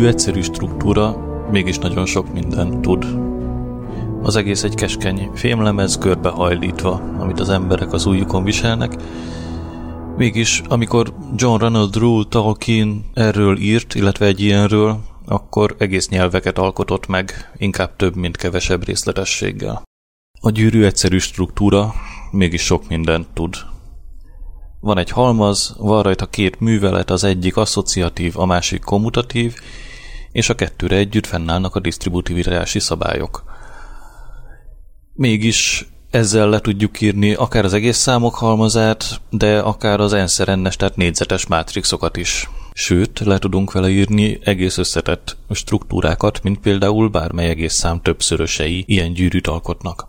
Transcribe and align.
gyűrű 0.00 0.12
egyszerű 0.12 0.40
struktúra 0.40 1.16
mégis 1.50 1.78
nagyon 1.78 2.06
sok 2.06 2.32
mindent 2.32 2.80
tud. 2.80 3.04
Az 4.22 4.36
egész 4.36 4.62
egy 4.62 4.74
keskeny 4.74 5.30
fémlemez 5.34 5.98
körbehajlítva, 5.98 7.02
amit 7.18 7.40
az 7.40 7.48
emberek 7.48 7.92
az 7.92 8.06
ujjukon 8.06 8.44
viselnek, 8.44 8.96
Mégis, 10.16 10.62
amikor 10.68 11.14
John 11.36 11.60
Ronald 11.60 11.96
Rule 11.96 12.24
Tolkien 12.28 13.04
erről 13.14 13.58
írt, 13.58 13.94
illetve 13.94 14.26
egy 14.26 14.40
ilyenről, 14.40 15.00
akkor 15.26 15.74
egész 15.78 16.08
nyelveket 16.08 16.58
alkotott 16.58 17.06
meg, 17.06 17.52
inkább 17.56 17.96
több, 17.96 18.16
mint 18.16 18.36
kevesebb 18.36 18.86
részletességgel. 18.86 19.82
A 20.40 20.50
gyűrű 20.50 20.84
egyszerű 20.84 21.18
struktúra 21.18 21.94
mégis 22.30 22.62
sok 22.62 22.88
mindent 22.88 23.26
tud. 23.34 23.54
Van 24.80 24.98
egy 24.98 25.10
halmaz, 25.10 25.74
van 25.78 26.02
rajta 26.02 26.26
két 26.26 26.60
művelet, 26.60 27.10
az 27.10 27.24
egyik 27.24 27.56
asszociatív, 27.56 28.38
a 28.38 28.46
másik 28.46 28.80
kommutatív, 28.80 29.54
és 30.32 30.48
a 30.48 30.54
kettőre 30.54 30.96
együtt 30.96 31.26
fennállnak 31.26 31.74
a 31.74 31.80
disztributivitási 31.80 32.78
szabályok. 32.78 33.44
Mégis 35.12 35.88
ezzel 36.10 36.48
le 36.48 36.60
tudjuk 36.60 37.00
írni 37.00 37.34
akár 37.34 37.64
az 37.64 37.72
egész 37.72 37.96
számok 37.96 38.34
halmazát, 38.34 39.20
de 39.30 39.58
akár 39.58 40.00
az 40.00 40.12
enszerennes, 40.12 40.76
tehát 40.76 40.96
négyzetes 40.96 41.46
mátrixokat 41.46 42.16
is. 42.16 42.48
Sőt, 42.72 43.18
le 43.18 43.38
tudunk 43.38 43.72
vele 43.72 43.88
írni 43.88 44.38
egész 44.44 44.78
összetett 44.78 45.36
struktúrákat, 45.50 46.42
mint 46.42 46.58
például 46.58 47.08
bármely 47.08 47.48
egész 47.48 47.74
szám 47.74 48.00
többszörösei 48.00 48.84
ilyen 48.86 49.12
gyűrűt 49.12 49.46
alkotnak. 49.46 50.08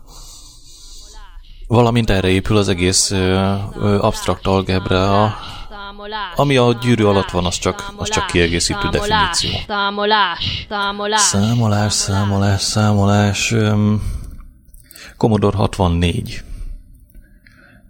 Valamint 1.66 2.10
erre 2.10 2.28
épül 2.28 2.56
az 2.56 2.68
egész 2.68 3.10
ö, 3.10 3.54
ö, 3.74 3.98
abstrakt 4.00 4.46
algebra, 4.46 5.34
ami 6.36 6.56
a 6.56 6.78
gyűrű 6.80 7.04
alatt 7.04 7.30
van, 7.30 7.46
az 7.46 7.58
csak, 7.58 7.92
az 7.96 8.08
csak 8.08 8.26
kiegészítő 8.26 8.88
definíció. 8.88 9.50
Számolás, 9.66 10.66
számolás, 10.68 11.20
számolás, 11.20 11.92
számolás, 11.92 12.62
számolás. 12.62 13.54
Commodore 15.16 15.56
64. 15.56 16.42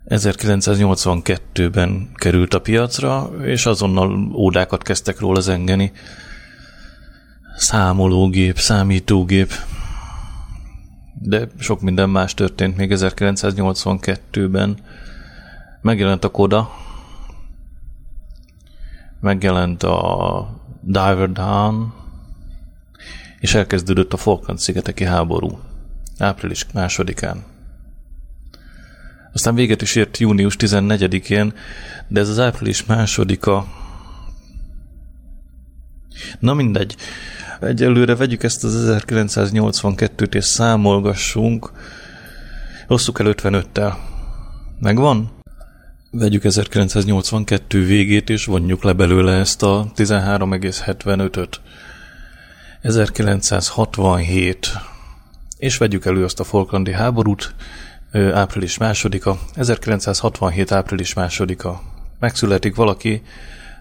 1982-ben 0.08 2.10
került 2.14 2.54
a 2.54 2.60
piacra, 2.60 3.30
és 3.42 3.66
azonnal 3.66 4.32
ódákat 4.34 4.82
kezdtek 4.82 5.20
róla 5.20 5.40
zengeni. 5.40 5.92
Számológép, 7.56 8.58
számítógép. 8.58 9.52
De 11.14 11.48
sok 11.58 11.80
minden 11.80 12.10
más 12.10 12.34
történt 12.34 12.76
még 12.76 12.92
1982-ben. 12.94 14.78
Megjelent 15.80 16.24
a 16.24 16.30
Koda, 16.30 16.70
megjelent 19.22 19.82
a 19.82 20.48
Diver 20.80 21.30
Down, 21.32 21.92
és 23.40 23.54
elkezdődött 23.54 24.12
a 24.12 24.16
Falkland-szigeteki 24.16 25.04
háború 25.04 25.58
április 26.18 26.66
másodikán. 26.72 27.42
Aztán 29.32 29.54
véget 29.54 29.82
is 29.82 29.94
ért 29.94 30.18
június 30.18 30.56
14-én, 30.58 31.54
de 32.08 32.20
ez 32.20 32.28
az 32.28 32.38
április 32.38 32.84
másodika... 32.84 33.66
Na 36.38 36.54
mindegy. 36.54 36.96
Egyelőre 37.60 38.16
vegyük 38.16 38.42
ezt 38.42 38.64
az 38.64 39.02
1982-t 39.08 40.34
és 40.34 40.44
számolgassunk. 40.44 41.72
Osszuk 42.88 43.20
el 43.20 43.34
55-tel. 43.36 43.94
Megvan? 44.80 45.41
Vegyük 46.14 46.44
1982 46.44 47.84
végét, 47.84 48.30
és 48.30 48.44
vonjuk 48.44 48.82
le 48.82 48.92
belőle 48.92 49.32
ezt 49.32 49.62
a 49.62 49.92
13,75-öt. 49.96 51.60
1967 52.80 54.68
és 55.58 55.76
vegyük 55.76 56.04
elő 56.04 56.24
azt 56.24 56.40
a 56.40 56.44
Falklandi 56.44 56.92
háborút, 56.92 57.54
április 58.12 58.78
másodika, 58.78 59.38
1967. 59.54 60.72
április 60.72 61.14
másodika. 61.14 61.82
Megszületik 62.20 62.74
valaki, 62.74 63.22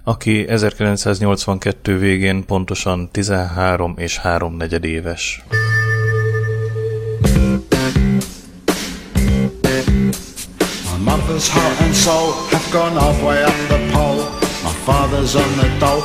aki 0.04 0.48
1982 0.48 1.98
végén 1.98 2.46
pontosan 2.46 3.10
13 3.12 3.94
és 3.98 4.18
3 4.18 4.58
negyed 4.58 4.84
éves. 4.84 5.44
Mother's 11.02 11.48
heart 11.48 11.82
and 11.82 11.96
soul 11.96 12.34
have 12.54 12.68
gone 12.72 12.94
halfway 12.94 13.42
up 13.44 13.58
the 13.70 13.80
pole. 13.94 14.22
My 14.64 14.74
father's 14.86 15.36
on 15.36 15.50
the 15.58 15.68
dole. 15.80 16.04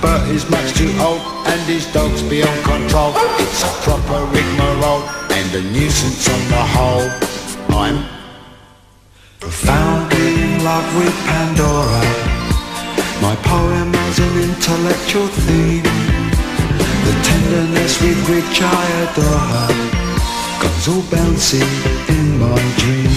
but 0.00 0.20
he's 0.28 0.48
much 0.50 0.72
too 0.74 0.92
old 1.00 1.20
and 1.50 1.60
his 1.68 1.86
dog's 1.92 2.22
beyond 2.22 2.58
control. 2.64 3.12
It's 3.44 3.62
a 3.62 3.72
proper 3.84 4.20
rigmarole 4.32 5.04
and 5.38 5.48
a 5.60 5.62
nuisance 5.72 6.28
on 6.28 6.42
the 6.48 6.64
whole. 6.74 7.08
I'm 7.76 7.98
profoundly 9.40 10.28
in 10.44 10.64
love 10.64 10.88
with 10.96 11.14
Pandora. 11.28 12.04
My 13.20 13.36
poem 13.44 13.92
has 13.92 14.18
an 14.26 14.34
intellectual 14.48 15.28
theme. 15.44 15.84
The 17.06 17.14
tenderness 17.28 18.00
with 18.00 18.20
which 18.30 18.56
I 18.62 18.84
adore 19.04 19.44
her 19.52 19.72
goes 20.62 20.88
all 20.88 21.04
bouncing 21.12 21.72
in 22.08 22.38
my 22.40 22.60
dreams. 22.78 23.13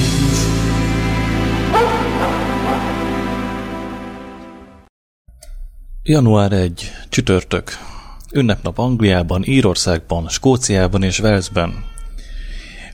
Január 6.10 6.52
1. 6.52 6.92
Csütörtök. 7.10 7.72
Ünnepnap 8.34 8.78
Angliában, 8.78 9.44
Írországban, 9.46 10.30
Skóciában 10.30 11.04
és 11.04 11.20
Walesben. 11.20 11.84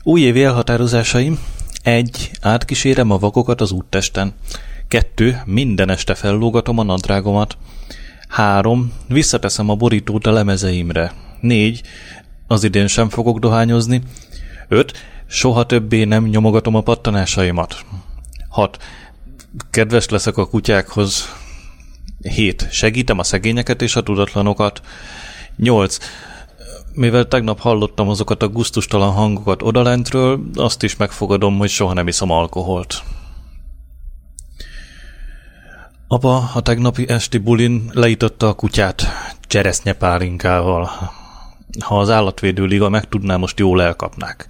Újévi 0.02 0.42
elhatározásaim. 0.42 1.38
1. 1.82 2.30
Átkísérem 2.40 3.10
a 3.10 3.18
vakokat 3.18 3.60
az 3.60 3.72
úttesten. 3.72 4.34
2. 4.88 5.40
Minden 5.44 5.90
este 5.90 6.14
fellógatom 6.14 6.78
a 6.78 6.82
nadrágomat. 6.82 7.56
3. 8.28 8.92
Visszateszem 9.08 9.68
a 9.68 9.74
borítót 9.74 10.26
a 10.26 10.32
lemezeimre. 10.32 11.12
4. 11.40 11.82
Az 12.46 12.64
idén 12.64 12.86
sem 12.86 13.08
fogok 13.08 13.38
dohányozni. 13.38 14.02
5. 14.68 14.92
Soha 15.26 15.66
többé 15.66 16.04
nem 16.04 16.24
nyomogatom 16.24 16.74
a 16.74 16.80
pattanásaimat. 16.80 17.84
6. 18.48 18.78
Kedves 19.70 20.08
leszek 20.08 20.36
a 20.36 20.48
kutyákhoz. 20.48 21.43
7. 22.30 22.68
Segítem 22.70 23.18
a 23.18 23.22
szegényeket 23.22 23.82
és 23.82 23.96
a 23.96 24.02
tudatlanokat. 24.02 24.80
8. 25.56 25.98
Mivel 26.92 27.28
tegnap 27.28 27.60
hallottam 27.60 28.08
azokat 28.08 28.42
a 28.42 28.48
guztustalan 28.48 29.12
hangokat 29.12 29.62
odalentről, 29.62 30.40
azt 30.54 30.82
is 30.82 30.96
megfogadom, 30.96 31.58
hogy 31.58 31.70
soha 31.70 31.92
nem 31.92 32.08
iszom 32.08 32.30
alkoholt. 32.30 33.02
Apa 36.08 36.50
a 36.54 36.60
tegnapi 36.60 37.08
esti 37.08 37.38
bulin 37.38 37.90
leította 37.92 38.48
a 38.48 38.54
kutyát 38.54 39.06
cseresznyepálinkával. 39.40 40.90
Ha 41.80 41.98
az 41.98 42.10
állatvédő 42.10 42.64
liga 42.64 42.88
megtudná, 42.88 43.36
most 43.36 43.58
jól 43.58 43.82
elkapnák. 43.82 44.46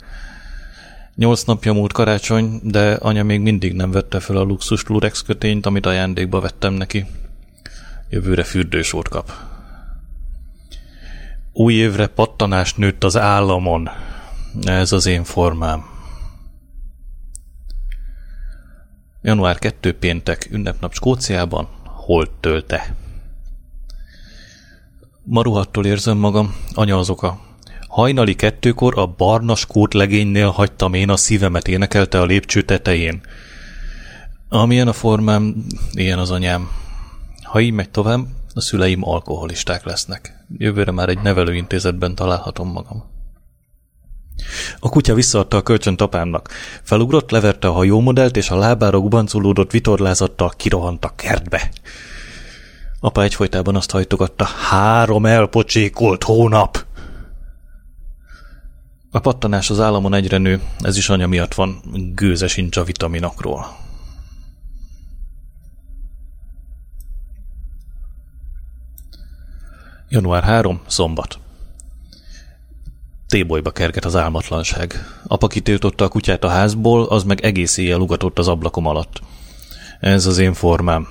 Nyolc 1.15 1.43
napja 1.43 1.73
múlt 1.73 1.93
karácsony, 1.93 2.61
de 2.63 2.93
anya 2.93 3.23
még 3.23 3.41
mindig 3.41 3.73
nem 3.73 3.91
vette 3.91 4.21
fel 4.21 4.37
a 4.37 4.43
luxus 4.43 4.87
lurex 4.87 5.23
kötényt, 5.23 5.67
amit 5.67 5.87
ajándékba 5.87 6.41
vettem 6.41 6.73
neki. 6.73 7.07
Jövőre 8.15 8.45
fürdősót 8.45 9.09
kap. 9.09 9.33
Új 11.53 11.75
évre 11.75 12.07
pattanás 12.07 12.75
nőtt 12.75 13.05
az 13.05 13.17
államon. 13.17 13.89
Ez 14.63 14.93
az 14.93 15.07
én 15.07 15.25
formám. 15.25 15.85
Január 19.23 19.59
2 19.59 19.99
péntek, 19.99 20.49
ünnepnap 20.51 20.95
Skóciában, 20.95 21.69
hol 21.85 22.41
tölte. 22.41 22.95
Maruhattól 25.23 25.87
érzem 25.87 26.17
magam, 26.17 26.55
anya 26.75 26.99
az 26.99 27.11
oka. 27.11 27.41
Hajnali 27.89 28.35
kettőkor 28.35 28.99
a 28.99 29.07
barna 29.07 29.55
skót 29.55 29.95
legénynél 29.95 30.49
hagytam 30.49 30.95
én 30.95 31.11
a 31.11 31.17
szívemet 31.17 31.69
énekelte 31.69 32.21
a 32.21 32.25
lépcső 32.25 32.63
tetején. 32.63 33.21
Amilyen 34.49 34.89
a 34.89 34.93
formám, 34.93 35.67
ilyen 35.93 36.19
az 36.19 36.31
anyám. 36.31 36.83
Ha 37.55 37.61
így 37.61 37.73
megy 37.73 37.91
tovább, 37.91 38.27
a 38.55 38.61
szüleim 38.61 39.09
alkoholisták 39.09 39.85
lesznek. 39.85 40.45
Jövőre 40.57 40.91
már 40.91 41.09
egy 41.09 41.19
nevelőintézetben 41.23 42.15
találhatom 42.15 42.69
magam. 42.69 43.05
A 44.79 44.89
kutya 44.89 45.15
visszaadta 45.15 45.57
a 45.57 45.63
kölcsönt 45.63 46.01
apámnak. 46.01 46.49
Felugrott, 46.83 47.31
leverte 47.31 47.69
a 47.69 47.73
hajómodellt, 47.73 48.37
és 48.37 48.51
a 48.51 48.57
lábára 48.57 48.99
gubancolódott 48.99 49.71
vitorlázattal 49.71 50.53
kirohant 50.57 51.05
a 51.05 51.15
kertbe. 51.17 51.71
Apa 53.01 53.23
egyfolytában 53.23 53.77
azt 53.77 53.91
hajtogatta, 53.91 54.45
három 54.45 55.27
elpocsékolt 55.27 56.23
hónap! 56.23 56.85
A 59.11 59.19
pattanás 59.19 59.71
az 59.71 59.81
államon 59.81 60.15
egyre 60.15 60.39
nő, 60.39 60.61
ez 60.81 60.97
is 60.97 61.09
anya 61.09 61.27
miatt 61.27 61.55
van, 61.55 61.81
gőze 62.15 62.47
sincs 62.47 62.77
a 62.77 62.85
vitaminokról. 62.85 63.84
Január 70.15 70.43
3. 70.43 70.81
Szombat. 70.87 71.39
Tébolyba 73.27 73.71
kerget 73.71 74.05
az 74.05 74.17
álmatlanság. 74.17 74.95
Apa 75.27 75.47
kitiltotta 75.47 76.05
a 76.05 76.09
kutyát 76.09 76.45
a 76.45 76.49
házból, 76.49 77.05
az 77.05 77.23
meg 77.23 77.41
egész 77.41 77.77
éjjel 77.77 78.01
ugatott 78.01 78.39
az 78.39 78.49
ablakom 78.49 78.87
alatt. 78.87 79.21
Ez 80.01 80.27
az 80.27 80.39
én 80.39 80.53
formám. 80.53 81.09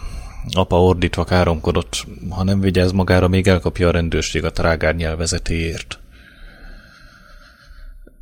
Apa 0.51 0.83
ordítva 0.83 1.23
káromkodott. 1.23 2.05
Ha 2.29 2.43
nem 2.43 2.59
vigyáz 2.59 2.91
magára, 2.91 3.27
még 3.27 3.47
elkapja 3.47 3.87
a 3.87 3.91
rendőrség 3.91 4.45
a 4.45 4.51
trágár 4.51 4.95
nyelvezetéért. 4.95 5.99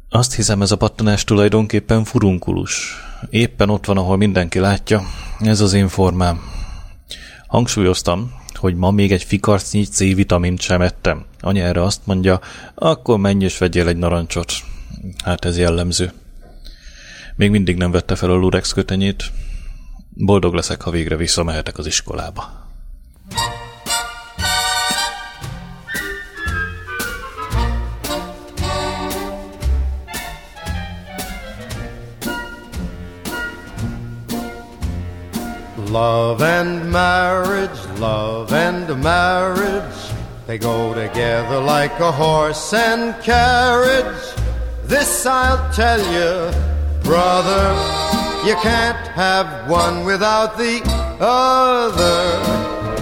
Azt 0.09 0.35
hiszem, 0.35 0.61
ez 0.61 0.71
a 0.71 0.77
pattanás 0.77 1.23
tulajdonképpen 1.23 2.03
furunkulus. 2.03 2.95
Éppen 3.29 3.69
ott 3.69 3.85
van, 3.85 3.97
ahol 3.97 4.17
mindenki 4.17 4.59
látja. 4.59 5.01
Ez 5.39 5.59
az 5.59 5.73
én 5.73 5.87
formám. 5.87 6.41
Hangsúlyoztam, 7.47 8.40
hogy 8.57 8.75
ma 8.75 8.91
még 8.91 9.11
egy 9.11 9.23
fikarcnyi 9.23 9.83
C-vitamint 9.83 10.61
sem 10.61 10.81
ettem. 10.81 11.25
Anya 11.39 11.63
erre 11.63 11.83
azt 11.83 12.01
mondja, 12.05 12.39
akkor 12.75 13.19
menj 13.19 13.43
és 13.43 13.57
vegyél 13.57 13.87
egy 13.87 13.97
narancsot. 13.97 14.53
Hát 15.23 15.45
ez 15.45 15.57
jellemző. 15.57 16.11
Még 17.35 17.49
mindig 17.49 17.77
nem 17.77 17.91
vette 17.91 18.15
fel 18.15 18.31
a 18.31 18.35
lurex 18.35 18.71
kötenyét. 18.71 19.31
Boldog 20.09 20.53
leszek, 20.53 20.81
ha 20.81 20.91
végre 20.91 21.15
visszamehetek 21.15 21.77
az 21.77 21.85
iskolába. 21.85 22.60
Love 35.91 36.41
and 36.41 36.89
marriage, 36.89 37.99
love 37.99 38.53
and 38.53 39.03
marriage, 39.03 40.13
they 40.47 40.57
go 40.57 40.93
together 40.93 41.59
like 41.59 41.91
a 41.99 42.09
horse 42.09 42.73
and 42.73 43.21
carriage. 43.21 44.23
This 44.85 45.25
I'll 45.25 45.69
tell 45.73 45.99
you, 45.99 46.49
brother, 47.03 47.73
you 48.47 48.55
can't 48.63 49.05
have 49.09 49.69
one 49.69 50.05
without 50.05 50.57
the 50.57 50.81
other. 51.19 52.39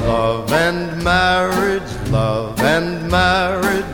Love 0.07 0.51
and 0.51 1.03
marriage, 1.03 2.09
love 2.09 2.59
and 2.59 3.07
marriage, 3.07 3.85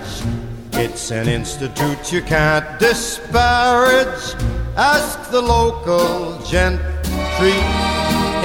it's 0.72 1.12
an 1.12 1.28
institute 1.28 2.14
you 2.14 2.22
can't 2.22 2.80
disparage. 2.80 4.36
Ask 4.78 5.32
the 5.32 5.42
local 5.42 6.42
gentry 6.44 7.95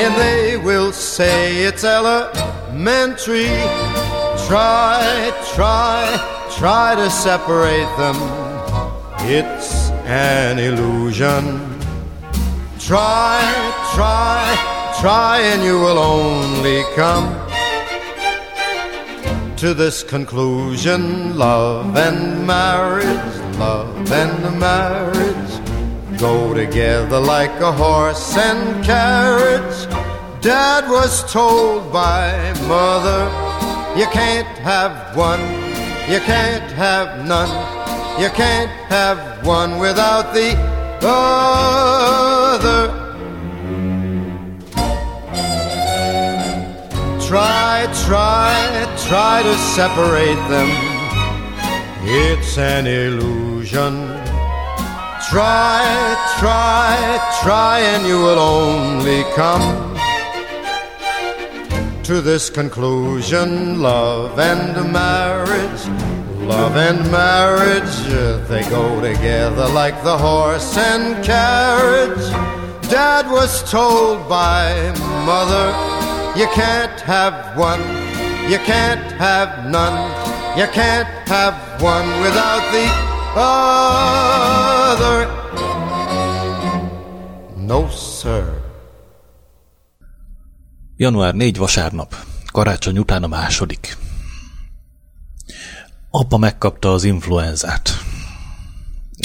and 0.03 0.15
they 0.15 0.57
will 0.57 0.93
say 0.93 1.65
it's 1.65 1.85
elementary. 1.85 3.53
Try, 4.49 5.31
try, 5.55 6.49
try 6.57 6.95
to 6.95 7.11
separate 7.11 7.91
them. 7.99 8.17
It's 9.21 9.91
an 10.07 10.59
illusion. 10.59 11.45
Try, 12.79 13.41
try, 13.95 14.41
try, 15.01 15.41
and 15.43 15.63
you 15.63 15.79
will 15.79 15.99
only 15.99 16.83
come 16.95 17.29
to 19.59 19.75
this 19.75 20.03
conclusion 20.03 21.37
love 21.37 21.95
and 21.95 22.47
marriage, 22.47 23.37
love 23.59 24.11
and 24.11 24.59
marriage 24.59 25.70
go 26.21 26.53
together 26.53 27.19
like 27.19 27.51
a 27.61 27.73
horse 27.73 28.37
and 28.37 28.85
carriage. 28.85 29.87
Dad 30.43 30.89
was 30.91 31.25
told 31.33 31.91
by 31.91 32.53
mother, 32.69 33.25
you 33.99 34.05
can't 34.09 34.47
have 34.59 35.17
one, 35.17 35.41
you 36.13 36.21
can't 36.21 36.71
have 36.73 37.27
none, 37.27 37.49
you 38.21 38.29
can't 38.31 38.71
have 38.91 39.47
one 39.47 39.79
without 39.79 40.35
the 40.35 40.55
other. 41.03 42.93
Try, 47.27 47.89
try, 48.05 48.55
try 49.09 49.43
to 49.43 49.55
separate 49.75 50.43
them. 50.51 50.69
It's 52.03 52.59
an 52.59 52.87
illusion. 52.87 54.30
Try, 55.31 56.17
try, 56.41 57.31
try, 57.41 57.79
and 57.79 58.05
you 58.05 58.21
will 58.21 58.41
only 58.41 59.23
come 59.37 59.97
to 62.03 62.21
this 62.21 62.51
conclusion 62.51 63.81
love 63.81 64.41
and 64.41 64.93
marriage. 64.93 65.87
Love 66.49 66.75
and 66.77 67.09
marriage, 67.13 67.97
they 68.49 68.69
go 68.69 69.01
together 69.01 69.69
like 69.69 70.03
the 70.03 70.19
horse 70.19 70.77
and 70.77 71.25
carriage. 71.25 72.29
Dad 72.91 73.31
was 73.31 73.63
told 73.71 74.29
by 74.29 74.91
mother, 75.25 75.69
you 76.37 76.49
can't 76.49 77.01
have 77.03 77.57
one, 77.57 77.79
you 78.51 78.59
can't 78.67 79.13
have 79.13 79.71
none, 79.71 80.11
you 80.59 80.67
can't 80.73 81.07
have 81.29 81.81
one 81.81 82.09
without 82.21 82.69
the 82.73 83.10
other. 83.37 85.29
No, 87.67 87.89
sir. 87.89 88.45
Január 90.97 91.35
4 91.35 91.57
vasárnap. 91.57 92.15
Karácsony 92.53 92.99
után 92.99 93.23
a 93.23 93.27
második. 93.27 93.97
Apa 96.11 96.37
megkapta 96.37 96.93
az 96.93 97.05
influenzát. 97.05 97.91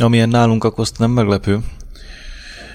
Amilyen 0.01 0.29
nálunk 0.29 0.63
akoszt 0.63 0.97
nem 0.99 1.11
meglepő. 1.11 1.59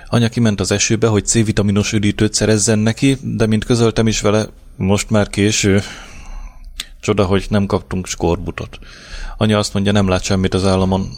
Anya 0.06 0.28
kiment 0.28 0.60
az 0.60 0.72
esőbe, 0.72 1.06
hogy 1.06 1.26
C-vitaminos 1.26 1.92
üdítőt 1.92 2.34
szerezzen 2.34 2.78
neki, 2.78 3.16
de 3.22 3.46
mint 3.46 3.64
közöltem 3.64 4.06
is 4.06 4.20
vele, 4.20 4.46
most 4.76 5.10
már 5.10 5.28
késő. 5.28 5.82
Csoda, 7.00 7.24
hogy 7.24 7.46
nem 7.48 7.66
kaptunk 7.66 8.06
skorbutot. 8.06 8.78
Anya 9.36 9.58
azt 9.58 9.74
mondja, 9.74 9.92
nem 9.92 10.08
lát 10.08 10.22
semmit 10.22 10.54
az 10.54 10.66
államon, 10.66 11.08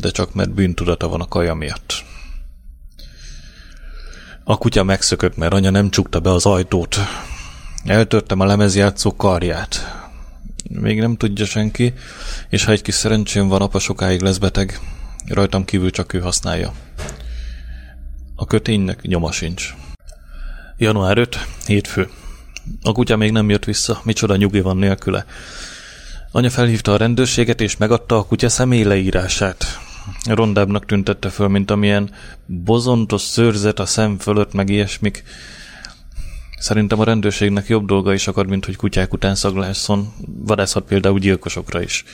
de 0.00 0.10
csak 0.10 0.34
mert 0.34 0.54
bűntudata 0.54 1.08
van 1.08 1.20
a 1.20 1.28
kaja 1.28 1.54
miatt. 1.54 2.04
A 4.44 4.58
kutya 4.58 4.82
megszökött, 4.82 5.36
mert 5.36 5.52
anya 5.52 5.70
nem 5.70 5.90
csukta 5.90 6.20
be 6.20 6.30
az 6.30 6.46
ajtót. 6.46 6.96
Eltörtem 7.84 8.40
a 8.40 8.44
lemezjátszó 8.44 9.16
karját. 9.16 9.98
Még 10.68 10.98
nem 10.98 11.16
tudja 11.16 11.44
senki, 11.44 11.94
és 12.48 12.64
ha 12.64 12.72
egy 12.72 12.82
kis 12.82 12.94
szerencsém 12.94 13.48
van, 13.48 13.62
apa 13.62 13.78
sokáig 13.78 14.20
lesz 14.20 14.38
beteg. 14.38 14.80
Rajtam 15.26 15.64
kívül 15.64 15.90
csak 15.90 16.12
ő 16.12 16.20
használja. 16.20 16.72
A 18.34 18.44
köténynek 18.44 19.02
nyoma 19.02 19.32
sincs. 19.32 19.74
Január 20.76 21.18
5, 21.18 21.46
hétfő. 21.66 22.08
A 22.82 22.92
kutya 22.92 23.16
még 23.16 23.32
nem 23.32 23.50
jött 23.50 23.64
vissza, 23.64 24.00
micsoda 24.04 24.36
nyugi 24.36 24.60
van 24.60 24.76
nélküle. 24.76 25.24
Anya 26.32 26.50
felhívta 26.50 26.92
a 26.92 26.96
rendőrséget, 26.96 27.60
és 27.60 27.76
megadta 27.76 28.16
a 28.16 28.24
kutya 28.24 28.48
személy 28.48 28.82
leírását. 28.82 29.64
Rondábbnak 30.24 30.86
tüntette 30.86 31.28
föl, 31.28 31.48
mint 31.48 31.70
amilyen 31.70 32.10
bozontos 32.46 33.22
szőrzet 33.22 33.78
a 33.78 33.86
szem 33.86 34.18
fölött, 34.18 34.52
meg 34.52 34.68
ilyesmik. 34.68 35.24
Szerintem 36.58 37.00
a 37.00 37.04
rendőrségnek 37.04 37.68
jobb 37.68 37.86
dolga 37.86 38.14
is 38.14 38.26
akad, 38.26 38.48
mint 38.48 38.64
hogy 38.64 38.76
kutyák 38.76 39.12
után 39.12 39.34
szaglásszon. 39.34 40.12
Vadászhat 40.26 40.84
például 40.84 41.18
gyilkosokra 41.18 41.82
is. 41.82 42.04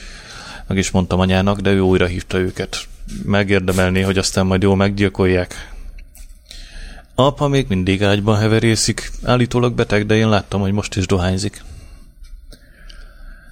Meg 0.66 0.78
is 0.78 0.90
mondtam 0.90 1.20
anyának, 1.20 1.60
de 1.60 1.70
ő 1.70 1.80
újra 1.80 2.06
hívta 2.06 2.38
őket. 2.38 2.78
Megérdemelné, 3.24 4.00
hogy 4.00 4.18
aztán 4.18 4.46
majd 4.46 4.62
jól 4.62 4.76
meggyilkolják. 4.76 5.75
Apa 7.18 7.48
még 7.48 7.66
mindig 7.68 8.04
ágyban 8.04 8.38
heverészik. 8.38 9.12
Állítólag 9.22 9.74
beteg, 9.74 10.06
de 10.06 10.14
én 10.14 10.28
láttam, 10.28 10.60
hogy 10.60 10.72
most 10.72 10.96
is 10.96 11.06
dohányzik. 11.06 11.64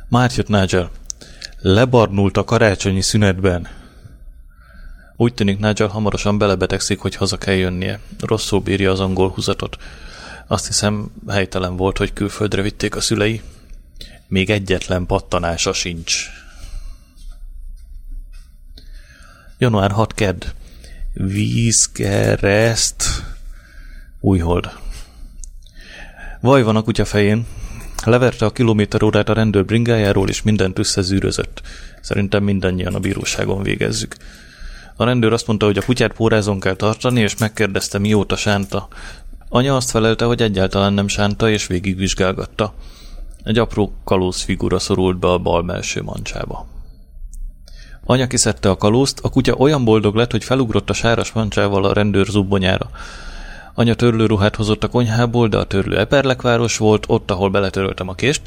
Már 0.09 0.31
jött 0.37 0.49
Nigel. 0.49 0.91
Lebarnult 1.61 2.37
a 2.37 2.45
karácsonyi 2.45 3.01
szünetben. 3.01 3.69
Úgy 5.17 5.35
tűnik 5.35 5.59
Nigel 5.59 5.89
hamarosan 5.89 6.39
belebetegszik, 6.39 6.99
hogy 6.99 7.15
haza 7.15 7.39
kell 7.39 7.55
jönnie. 7.55 8.01
Rosszul 8.21 8.61
bírja 8.61 8.91
az 8.91 9.01
angol 9.01 9.29
húzatot. 9.29 9.77
Azt 10.47 10.67
hiszem, 10.67 11.13
helytelen 11.29 11.77
volt, 11.77 11.99
hogy 11.99 12.13
külföldre 12.13 12.63
vitték 12.63 12.97
a 12.97 13.01
szülei. 13.01 13.43
Még 14.27 14.51
egyetlen 14.51 15.07
pattanása 15.07 15.73
sincs. 15.73 16.27
Január 19.59 19.91
6 19.91 20.15
kedd. 20.15 20.45
Vízkereszt. 21.13 23.05
Újhold. 24.25 24.71
Vaj 26.41 26.63
van 26.63 26.77
a 26.77 26.83
kutya 26.83 27.05
fején, 27.05 27.47
Leverte 28.05 28.45
a 28.45 28.51
kilométerórát 28.51 29.29
a 29.29 29.33
rendőr 29.33 29.65
bringájáról, 29.65 30.29
és 30.29 30.43
mindent 30.43 30.79
összezűrözött. 30.79 31.63
Szerintem 32.01 32.43
mindannyian 32.43 32.95
a 32.95 32.99
bíróságon 32.99 33.63
végezzük. 33.63 34.17
A 34.97 35.05
rendőr 35.05 35.33
azt 35.33 35.47
mondta, 35.47 35.67
hogy 35.67 35.79
a 35.79 35.85
kutyát 35.85 36.13
pórázon 36.13 36.61
kell 36.61 36.75
tartani, 36.75 37.21
és 37.21 37.37
megkérdezte, 37.37 37.99
mióta 37.99 38.37
sánta. 38.37 38.89
Anya 39.49 39.77
azt 39.77 39.91
felelte, 39.91 40.25
hogy 40.25 40.43
egyáltalán 40.43 40.93
nem 40.93 41.09
sánta, 41.09 41.51
és 41.51 41.67
végigvizsgálgatta. 41.67 42.75
Egy 43.43 43.59
apró 43.59 43.93
kalóz 44.05 44.43
figura 44.43 44.79
szorult 44.79 45.19
be 45.19 45.29
a 45.29 45.39
bal 45.39 45.63
melső 45.63 46.03
mancsába. 46.03 46.67
Anya 48.05 48.27
kiszedte 48.27 48.71
a 48.71 48.77
kalózt, 48.77 49.21
a 49.23 49.29
kutya 49.29 49.55
olyan 49.55 49.85
boldog 49.85 50.15
lett, 50.15 50.31
hogy 50.31 50.45
felugrott 50.45 50.91
a 50.91 50.93
sáras 50.93 51.33
mancsával 51.33 51.85
a 51.85 51.93
rendőr 51.93 52.27
zubbonyára. 52.27 52.91
Anya 53.75 53.95
törlőruhát 53.95 54.57
hozott 54.57 54.85
a 54.85 54.89
konyhából, 54.89 55.49
de 55.49 55.57
a 55.57 55.65
törlő 55.65 55.99
eperlekváros 55.99 56.77
volt, 56.77 57.05
ott, 57.09 57.31
ahol 57.31 57.51
beletöröltem 57.51 58.09
a 58.09 58.15
kést. 58.15 58.43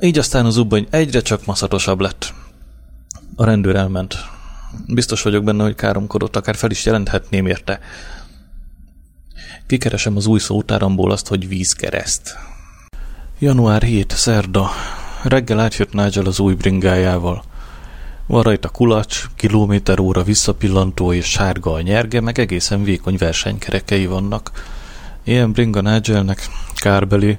Így 0.00 0.18
aztán 0.18 0.46
a 0.46 0.50
zubbony 0.50 0.86
egyre 0.90 1.20
csak 1.20 1.46
maszatosabb 1.46 2.00
lett. 2.00 2.32
A 3.36 3.44
rendőr 3.44 3.76
elment. 3.76 4.16
Biztos 4.86 5.22
vagyok 5.22 5.44
benne, 5.44 5.62
hogy 5.62 5.74
káromkodott, 5.74 6.36
akár 6.36 6.56
fel 6.56 6.70
is 6.70 6.84
jelenthetném 6.84 7.46
érte. 7.46 7.80
Kikeresem 9.66 10.16
az 10.16 10.26
új 10.26 10.38
szótáramból 10.38 11.10
azt, 11.10 11.28
hogy 11.28 11.48
vízkereszt. 11.48 12.36
Január 13.38 13.82
7. 13.82 14.12
Szerda. 14.12 14.70
Reggel 15.22 15.60
átjött 15.60 15.92
Nigel 15.92 16.26
az 16.26 16.38
új 16.38 16.54
bringájával. 16.54 17.44
Van 18.26 18.42
rajta 18.42 18.68
kulacs, 18.68 19.24
kilométer 19.36 20.00
óra 20.00 20.22
visszapillantó 20.22 21.12
és 21.12 21.24
sárga 21.30 21.72
a 21.72 21.80
nyerge, 21.80 22.20
meg 22.20 22.38
egészen 22.38 22.82
vékony 22.82 23.16
versenykerekei 23.18 24.06
vannak. 24.06 24.50
Ilyen 25.22 25.52
bringa 25.52 25.80
Nigelnek, 25.80 26.48
kárbeli, 26.74 27.38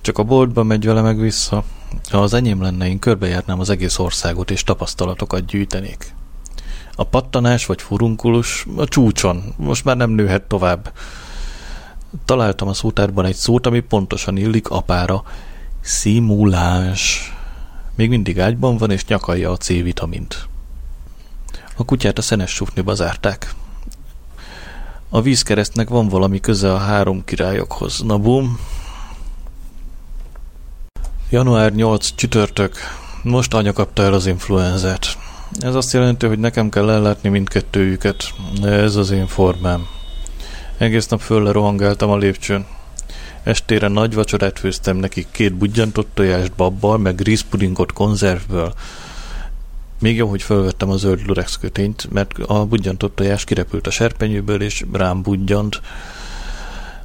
csak 0.00 0.18
a 0.18 0.22
boltba 0.22 0.62
megy 0.62 0.84
vele 0.84 1.00
meg 1.00 1.20
vissza. 1.20 1.64
Ha 2.10 2.18
az 2.18 2.34
enyém 2.34 2.62
lenne, 2.62 2.88
én 2.88 2.98
körbejárnám 2.98 3.60
az 3.60 3.70
egész 3.70 3.98
országot 3.98 4.50
és 4.50 4.62
tapasztalatokat 4.62 5.46
gyűjtenék. 5.46 6.14
A 6.96 7.04
pattanás 7.04 7.66
vagy 7.66 7.82
furunkulus 7.82 8.66
a 8.76 8.84
csúcson, 8.84 9.54
most 9.56 9.84
már 9.84 9.96
nem 9.96 10.10
nőhet 10.10 10.42
tovább. 10.42 10.92
Találtam 12.24 12.68
a 12.68 12.74
szótárban 12.74 13.24
egy 13.24 13.34
szót, 13.34 13.66
ami 13.66 13.80
pontosan 13.80 14.36
illik 14.36 14.70
apára. 14.70 15.22
Szimuláns. 15.80 17.32
Még 17.98 18.08
mindig 18.08 18.40
ágyban 18.40 18.76
van, 18.76 18.90
és 18.90 19.04
nyakalja 19.04 19.50
a 19.50 19.56
C-vitamint. 19.56 20.48
A 21.76 21.84
kutyát 21.84 22.18
a 22.18 22.22
szenes 22.22 22.50
sufniba 22.50 22.94
zárták. 22.94 23.54
A 25.08 25.20
vízkeresztnek 25.20 25.88
van 25.88 26.08
valami 26.08 26.40
köze 26.40 26.72
a 26.72 26.76
három 26.76 27.24
királyokhoz. 27.24 28.00
Na 28.00 28.18
bum. 28.18 28.58
Január 31.30 31.74
8 31.74 32.14
csütörtök. 32.14 32.76
Most 33.22 33.54
anya 33.54 33.72
kapta 33.72 34.02
el 34.02 34.12
az 34.12 34.26
influenzát. 34.26 35.06
Ez 35.58 35.74
azt 35.74 35.92
jelenti, 35.92 36.26
hogy 36.26 36.38
nekem 36.38 36.68
kell 36.68 36.90
ellátni 36.90 37.28
mindkettőjüket. 37.28 38.34
Ez 38.62 38.96
az 38.96 39.10
én 39.10 39.26
formám. 39.26 39.86
Egész 40.76 41.06
nap 41.06 41.20
fölle 41.20 41.52
rohangáltam 41.52 42.10
a 42.10 42.16
lépcsőn. 42.16 42.66
Estére 43.48 43.88
nagy 43.88 44.14
vacsorát 44.14 44.58
főztem 44.58 44.96
nekik, 44.96 45.26
két 45.30 45.54
budjantott 45.54 46.08
tojást 46.14 46.52
babbal, 46.52 46.98
meg 46.98 47.20
rizpudingot 47.20 47.92
konzervből. 47.92 48.74
Még 50.00 50.16
jó, 50.16 50.28
hogy 50.28 50.42
felvettem 50.42 50.90
a 50.90 50.96
zöld 50.96 51.26
lurex 51.26 51.56
kötényt, 51.56 52.12
mert 52.12 52.38
a 52.38 52.64
budjantott 52.66 53.14
tojás 53.14 53.44
kirepült 53.44 53.86
a 53.86 53.90
serpenyőből, 53.90 54.62
és 54.62 54.84
rám 54.92 55.22
budjant. 55.22 55.80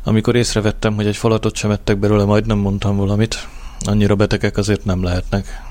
Amikor 0.03 0.35
észrevettem, 0.35 0.95
hogy 0.95 1.07
egy 1.07 1.17
falatot 1.17 1.55
sem 1.55 1.71
ettek 1.71 1.97
belőle, 1.97 2.23
majdnem 2.23 2.57
mondtam 2.57 2.97
valamit. 2.97 3.47
Annyira 3.79 4.15
betegek 4.15 4.57
azért 4.57 4.85
nem 4.85 5.03
lehetnek. 5.03 5.61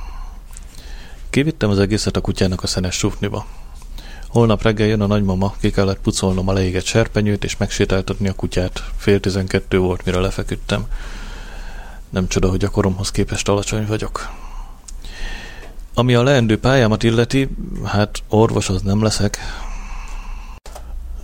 Kivittem 1.30 1.70
az 1.70 1.78
egészet 1.78 2.16
a 2.16 2.20
kutyának 2.20 2.62
a 2.62 2.66
szenes 2.66 2.94
sufniba. 2.94 3.46
Holnap 4.32 4.62
reggel 4.62 4.86
jön 4.86 5.00
a 5.00 5.06
nagymama, 5.06 5.54
ki 5.60 5.70
kellett 5.70 6.00
pucolnom 6.00 6.48
a 6.48 6.52
leégett 6.52 6.84
serpenyőt 6.84 7.44
és 7.44 7.56
megsétáltatni 7.56 8.28
a 8.28 8.34
kutyát. 8.34 8.84
Fél 8.96 9.20
tizenkettő 9.20 9.78
volt, 9.78 10.04
mire 10.04 10.20
lefeküdtem. 10.20 10.86
Nem 12.10 12.28
csoda, 12.28 12.48
hogy 12.48 12.64
a 12.64 12.70
koromhoz 12.70 13.10
képest 13.10 13.48
alacsony 13.48 13.86
vagyok. 13.86 14.30
Ami 15.94 16.14
a 16.14 16.22
leendő 16.22 16.58
pályámat 16.58 17.02
illeti, 17.02 17.48
hát 17.84 18.22
orvos 18.28 18.68
az 18.68 18.82
nem 18.82 19.02
leszek. 19.02 19.38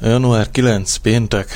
Január 0.03 0.51
9, 0.51 0.97
péntek. 0.97 1.51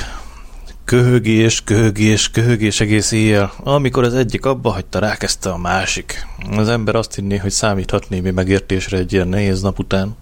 Köhögés, 0.84 1.60
köhögés, 1.64 2.30
köhögés 2.30 2.80
egész 2.80 3.10
éjjel. 3.10 3.52
Amikor 3.62 4.04
az 4.04 4.14
egyik 4.14 4.44
abba 4.44 4.70
hagyta, 4.70 4.98
rákezdte 4.98 5.50
a 5.50 5.58
másik. 5.58 6.26
Az 6.50 6.68
ember 6.68 6.94
azt 6.94 7.14
hinné, 7.14 7.36
hogy 7.36 7.50
számíthat 7.50 8.08
némi 8.08 8.30
megértésre 8.30 8.98
egy 8.98 9.12
ilyen 9.12 9.28
nehéz 9.28 9.62
nap 9.62 9.78
után. 9.78 10.16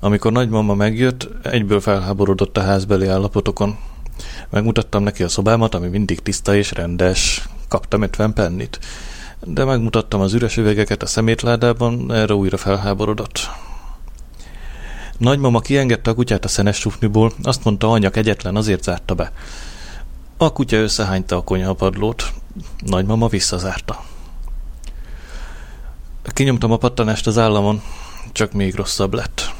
Amikor 0.00 0.32
nagymama 0.32 0.74
megjött, 0.74 1.28
egyből 1.42 1.80
felháborodott 1.80 2.56
a 2.56 2.62
házbeli 2.62 3.06
állapotokon. 3.06 3.78
Megmutattam 4.50 5.02
neki 5.02 5.22
a 5.22 5.28
szobámat, 5.28 5.74
ami 5.74 5.88
mindig 5.88 6.20
tiszta 6.20 6.54
és 6.54 6.72
rendes. 6.72 7.48
Kaptam 7.68 8.02
50 8.02 8.32
pennit. 8.32 8.78
De 9.44 9.64
megmutattam 9.64 10.20
az 10.20 10.32
üres 10.32 10.56
üvegeket 10.56 11.02
a 11.02 11.06
szemétládában, 11.06 12.12
erre 12.12 12.34
újra 12.34 12.56
felháborodott. 12.56 13.50
Nagymama 15.18 15.60
kiengedte 15.60 16.10
a 16.10 16.14
kutyát 16.14 16.44
a 16.44 16.48
szenes 16.48 16.76
sufniból, 16.76 17.32
azt 17.42 17.64
mondta 17.64 17.90
anyak 17.90 18.16
egyetlen, 18.16 18.56
azért 18.56 18.82
zárta 18.82 19.14
be. 19.14 19.32
A 20.36 20.52
kutya 20.52 20.76
összehányta 20.76 21.36
a 21.36 21.42
konyhapadlót, 21.42 22.32
nagymama 22.78 23.28
visszazárta. 23.28 24.04
Kinyomtam 26.22 26.72
a 26.72 26.76
pattanást 26.76 27.26
az 27.26 27.38
államon, 27.38 27.82
csak 28.32 28.52
még 28.52 28.74
rosszabb 28.74 29.14
lett. 29.14 29.58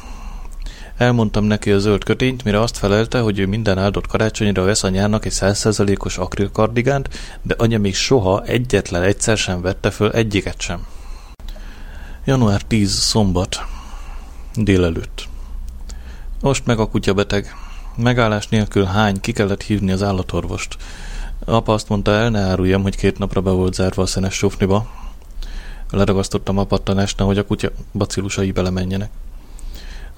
Elmondtam 1.01 1.45
neki 1.45 1.71
a 1.71 1.79
zöld 1.79 2.05
kötényt, 2.05 2.45
mire 2.45 2.61
azt 2.61 2.77
felelte, 2.77 3.21
hogy 3.21 3.39
ő 3.39 3.47
minden 3.47 3.79
áldott 3.79 4.07
karácsonyra 4.07 4.65
vesz 4.65 4.83
anyának 4.83 5.25
egy 5.25 5.33
százszerzalékos 5.33 6.19
akrilkardigánt, 6.19 7.09
de 7.43 7.55
anya 7.59 7.79
még 7.79 7.95
soha 7.95 8.45
egyetlen 8.45 9.03
egyszer 9.03 9.37
sem 9.37 9.61
vette 9.61 9.91
föl 9.91 10.11
egyiket 10.11 10.61
sem. 10.61 10.87
Január 12.25 12.63
10. 12.63 12.91
szombat. 12.91 13.57
Délelőtt. 14.55 15.29
Most 16.41 16.67
meg 16.67 16.79
a 16.79 16.89
kutya 16.89 17.15
beteg. 17.15 17.55
Megállás 17.97 18.49
nélkül 18.49 18.85
hány, 18.85 19.21
ki 19.21 19.33
kellett 19.33 19.63
hívni 19.63 19.93
az 19.93 20.03
állatorvost. 20.03 20.77
Apa 21.45 21.73
azt 21.73 21.89
mondta 21.89 22.11
el, 22.11 22.31
ne 22.31 22.41
áruljam, 22.41 22.83
hogy 22.83 22.97
két 22.97 23.19
napra 23.19 23.41
be 23.41 23.51
volt 23.51 23.75
zárva 23.75 24.03
a 24.03 24.07
szenes 24.07 24.35
sofniba. 24.35 24.91
Leragasztottam 25.91 26.59
a 26.59 26.65
pattanást, 26.65 27.21
hogy 27.21 27.39
a 27.39 27.47
kutya 27.47 27.71
bacillusai 27.93 28.53
belemenjenek. 28.53 29.11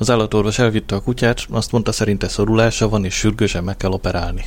Az 0.02 0.11
állatorvos 0.11 0.59
elvitte 0.59 0.94
a 0.94 1.00
kutyát, 1.00 1.47
azt 1.50 1.73
mondta 1.73 1.92
szerinte 1.92 2.28
szorulása 2.28 2.88
van, 2.88 3.04
és 3.04 3.14
sürgősen 3.14 3.64
meg 3.64 3.76
kell 3.76 3.90
operálni. 3.90 4.44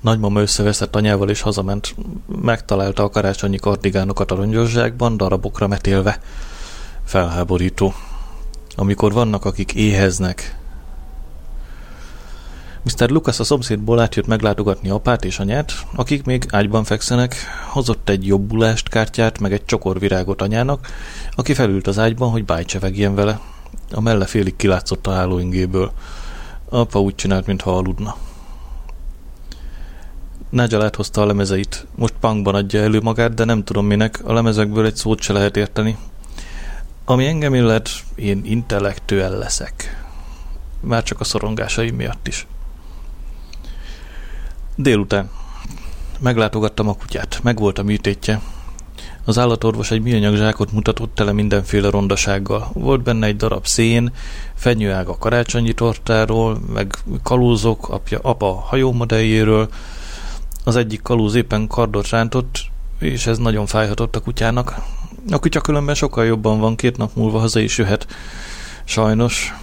Nagymama 0.00 0.40
összeveszett 0.40 0.96
anyával 0.96 1.28
és 1.28 1.40
hazament. 1.40 1.94
Megtalálta 2.42 3.02
a 3.02 3.08
karácsonyi 3.08 3.56
kardigánokat 3.56 4.30
a 4.30 4.34
rongyosságban, 4.34 5.16
darabokra 5.16 5.66
metélve. 5.66 6.20
Felháborító. 7.04 7.94
Amikor 8.76 9.12
vannak, 9.12 9.44
akik 9.44 9.74
éheznek, 9.74 10.58
Mr. 12.84 13.10
Lucas 13.10 13.40
a 13.40 13.44
szomszédból 13.44 14.00
átjött 14.00 14.26
meglátogatni 14.26 14.88
apát 14.88 15.24
és 15.24 15.38
anyát, 15.38 15.72
akik 15.94 16.24
még 16.24 16.46
ágyban 16.50 16.84
fekszenek, 16.84 17.36
hozott 17.68 18.08
egy 18.08 18.26
jobbulást 18.26 18.88
kártyát, 18.88 19.38
meg 19.38 19.52
egy 19.52 19.64
csokorvirágot 19.64 20.42
anyának, 20.42 20.86
aki 21.30 21.54
felült 21.54 21.86
az 21.86 21.98
ágyban, 21.98 22.30
hogy 22.30 22.44
bájcsevegjen 22.44 23.14
vele. 23.14 23.40
A 23.92 24.00
melle 24.00 24.26
félig 24.26 24.56
kilátszott 24.56 25.06
a 25.06 25.12
hálóingéből. 25.12 25.92
Apa 26.68 27.00
úgy 27.00 27.14
csinált, 27.14 27.46
mintha 27.46 27.76
aludna. 27.76 28.16
Nigel 30.50 30.82
áthozta 30.82 31.22
a 31.22 31.26
lemezeit. 31.26 31.86
Most 31.94 32.14
punkban 32.20 32.54
adja 32.54 32.80
elő 32.80 33.00
magát, 33.00 33.34
de 33.34 33.44
nem 33.44 33.64
tudom 33.64 33.86
minek, 33.86 34.20
a 34.24 34.32
lemezekből 34.32 34.86
egy 34.86 34.96
szót 34.96 35.20
se 35.20 35.32
lehet 35.32 35.56
érteni. 35.56 35.96
Ami 37.04 37.26
engem 37.26 37.54
illet, 37.54 37.90
én 38.14 38.40
intellektüel 38.44 39.38
leszek. 39.38 40.04
Már 40.80 41.02
csak 41.02 41.20
a 41.20 41.24
szorongásaim 41.24 41.94
miatt 41.94 42.28
is. 42.28 42.46
Délután. 44.76 45.30
Meglátogattam 46.20 46.88
a 46.88 46.94
kutyát. 46.94 47.40
Megvolt 47.42 47.78
a 47.78 47.82
műtétje. 47.82 48.40
Az 49.24 49.38
állatorvos 49.38 49.90
egy 49.90 50.02
műanyag 50.02 50.36
zsákot 50.36 50.72
mutatott 50.72 51.14
tele 51.14 51.32
mindenféle 51.32 51.90
rondasággal. 51.90 52.70
Volt 52.72 53.02
benne 53.02 53.26
egy 53.26 53.36
darab 53.36 53.66
szén, 53.66 54.12
fenyőág 54.54 55.08
a 55.08 55.18
karácsonyi 55.18 55.72
tortáról, 55.72 56.58
meg 56.72 56.94
kalózok, 57.22 57.88
apja, 57.88 58.18
apa 58.22 58.54
hajómodelljéről. 58.54 59.68
Az 60.64 60.76
egyik 60.76 61.02
kalóz 61.02 61.34
éppen 61.34 61.66
kardot 61.66 62.08
rántott, 62.08 62.64
és 62.98 63.26
ez 63.26 63.38
nagyon 63.38 63.66
fájhatott 63.66 64.16
a 64.16 64.20
kutyának. 64.20 64.74
A 65.30 65.38
kutya 65.38 65.60
különben 65.60 65.94
sokkal 65.94 66.24
jobban 66.24 66.60
van, 66.60 66.76
két 66.76 66.96
nap 66.96 67.14
múlva 67.14 67.38
haza 67.38 67.60
is 67.60 67.78
jöhet. 67.78 68.06
Sajnos, 68.84 69.54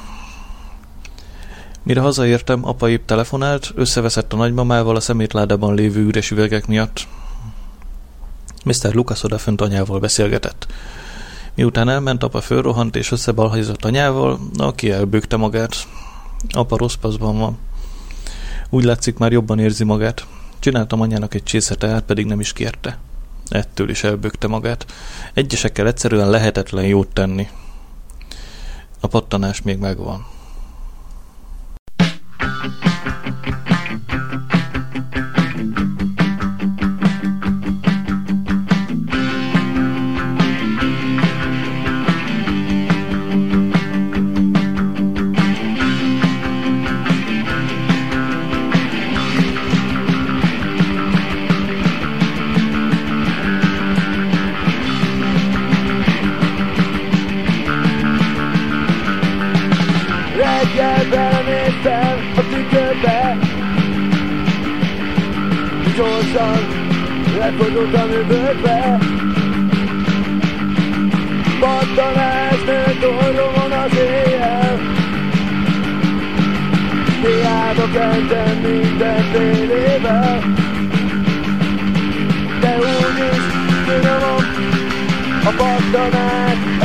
Mire 1.84 2.02
hazaértem, 2.02 2.66
apa 2.66 2.90
épp 2.90 3.06
telefonált, 3.06 3.72
összeveszett 3.76 4.34
a 4.34 4.38
nagymamával 4.38 4.96
a 4.96 5.00
szemétládában 5.00 5.76
lévő 5.76 6.02
üres 6.02 6.32
üvegek 6.32 6.68
miatt. 6.68 7.08
Mr. 8.66 8.94
Lucas 8.94 9.24
odafönt 9.24 9.62
anyával 9.62 10.00
beszélgetett. 10.00 10.68
Miután 11.56 11.90
elment, 11.90 12.24
apa 12.24 12.42
fölrohant 12.42 12.96
és 12.96 13.12
összebalhazott 13.12 13.86
anyával, 13.86 14.40
aki 14.58 14.92
elbőgte 14.92 15.38
magát. 15.38 15.76
Apa 16.50 16.78
rossz 16.78 16.94
paszban 16.94 17.38
van. 17.38 17.58
Úgy 18.70 18.84
látszik, 18.84 19.18
már 19.18 19.32
jobban 19.32 19.60
érzi 19.60 19.84
magát. 19.84 20.26
Csináltam 20.60 21.02
anyának 21.02 21.34
egy 21.34 21.44
csésze 21.44 21.76
teát, 21.76 22.04
pedig 22.04 22.26
nem 22.26 22.40
is 22.40 22.54
kérte. 22.54 22.98
Ettől 23.50 23.90
is 23.90 24.04
elbökte 24.04 24.48
magát. 24.48 24.86
Egyesekkel 25.34 25.88
egyszerűen 25.88 26.30
lehetetlen 26.30 26.86
jót 26.86 27.08
tenni. 27.08 27.48
A 29.00 29.08
pattanás 29.08 29.62
még 29.62 29.78
megvan. 29.78 30.26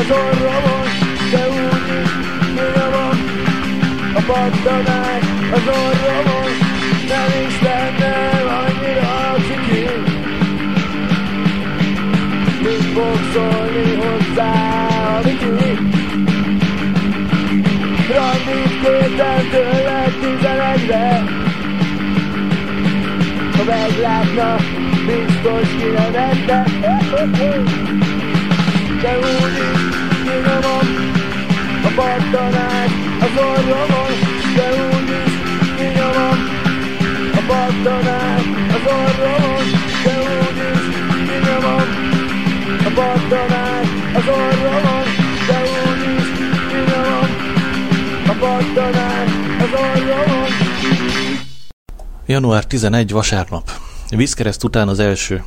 Az 0.05 0.11
orromon 0.11 0.87
De 1.31 1.49
úgyis 1.49 2.11
kinyomom 2.55 3.19
a 4.15 4.21
pattanát 4.27 5.23
az 5.53 5.67
orromon 5.67 6.51
Nem 7.09 7.31
is 7.47 7.61
lenne 7.63 8.15
annyira 8.61 9.35
ciki. 9.47 9.87
Mit 12.63 12.85
fog 12.95 13.19
szólni 13.33 13.95
hozzá 13.95 14.87
a 15.17 15.21
Viki? 15.23 15.79
Randit 18.15 18.81
kértem 18.83 19.49
tőled 19.51 20.13
tizenegyre. 20.21 21.25
Ha 23.57 23.65
meglátna, 23.65 24.57
biztos 25.07 25.69
kinevette 25.79 26.65
De 29.05 29.19
úgyis 29.19 29.81
kinyomom 30.25 30.89
a 31.85 31.91
pattanát 31.95 32.91
az 33.21 33.37
orromon 33.37 34.13
De 34.57 34.69
úgyis 34.85 35.33
kinyomom 35.77 36.39
a 37.35 37.43
pattanát 37.47 38.45
az 38.77 38.85
orromon 38.99 39.65
De 40.05 40.15
úgyis 40.41 40.85
kinyomom 41.29 41.89
a 42.85 42.91
pattanát 42.95 43.87
az 44.15 44.27
orromon 44.27 45.07
De 45.49 45.59
úgyis 45.87 46.29
kinyomom 46.69 47.31
a 48.27 48.35
pattanát 48.41 49.29
az 49.59 49.73
orromon 49.73 50.49
Január 52.27 52.65
11 52.65 53.13
vasárnap. 53.13 53.71
Vízkereszt 54.11 54.65
után 54.65 54.89
az 54.89 54.99
első. 54.99 55.45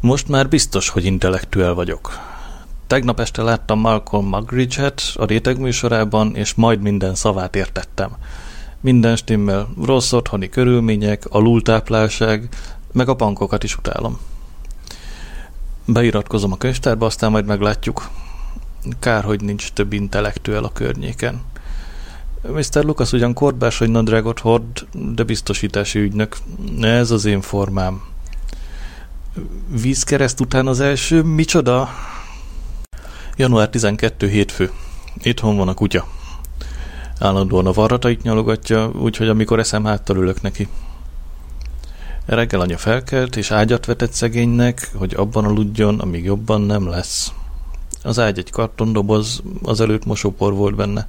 Most 0.00 0.28
már 0.28 0.48
biztos, 0.48 0.88
hogy 0.88 1.04
intellektuel 1.04 1.74
vagyok. 1.74 2.18
Tegnap 2.86 3.20
este 3.20 3.42
láttam 3.42 3.80
Malcolm 3.80 4.26
Muggeridge-et 4.26 5.02
a 5.14 5.24
réteg 5.24 5.58
műsorában, 5.58 6.36
és 6.36 6.54
majd 6.54 6.80
minden 6.80 7.14
szavát 7.14 7.56
értettem. 7.56 8.10
Minden 8.80 9.16
stimmel, 9.16 9.68
rossz 9.84 10.12
otthoni 10.12 10.48
körülmények, 10.48 11.24
alultáplálság, 11.28 12.48
meg 12.92 13.08
a 13.08 13.14
bankokat 13.14 13.64
is 13.64 13.76
utálom. 13.76 14.18
Beiratkozom 15.84 16.52
a 16.52 16.56
könyvtárba, 16.56 17.06
aztán 17.06 17.30
majd 17.30 17.44
meglátjuk. 17.44 18.08
Kár, 18.98 19.24
hogy 19.24 19.40
nincs 19.40 19.72
több 19.72 19.92
intellektuel 19.92 20.64
a 20.64 20.72
környéken. 20.72 21.40
Mr. 22.42 22.84
Lucas 22.84 23.12
ugyan 23.12 23.34
korbás, 23.34 23.78
hogy 23.78 23.90
nadrágot 23.90 24.38
hord, 24.38 24.86
de 25.14 25.22
biztosítási 25.22 25.98
ügynök. 25.98 26.36
Ez 26.80 27.10
az 27.10 27.24
én 27.24 27.40
formám. 27.40 28.02
Vízkereszt 29.80 30.40
után 30.40 30.66
az 30.66 30.80
első, 30.80 31.22
micsoda? 31.22 31.88
Január 33.36 33.68
12 33.68 34.28
hétfő. 34.28 34.70
Itthon 35.22 35.56
van 35.56 35.68
a 35.68 35.74
kutya. 35.74 36.06
Állandóan 37.18 37.66
a 37.66 37.72
varratait 37.72 38.22
nyalogatja, 38.22 38.90
úgyhogy 38.94 39.28
amikor 39.28 39.58
eszem 39.58 39.84
háttal 39.84 40.16
ülök 40.16 40.42
neki. 40.42 40.68
Reggel 42.26 42.60
anya 42.60 42.78
felkelt, 42.78 43.36
és 43.36 43.50
ágyat 43.50 43.86
vetett 43.86 44.12
szegénynek, 44.12 44.90
hogy 44.94 45.14
abban 45.14 45.44
aludjon, 45.44 45.98
amíg 46.00 46.24
jobban 46.24 46.60
nem 46.60 46.88
lesz. 46.88 47.32
Az 48.02 48.18
ágy 48.18 48.38
egy 48.38 48.50
kartondoboz, 48.50 49.42
az 49.62 49.80
előtt 49.80 50.04
mosópor 50.04 50.54
volt 50.54 50.74
benne. 50.74 51.08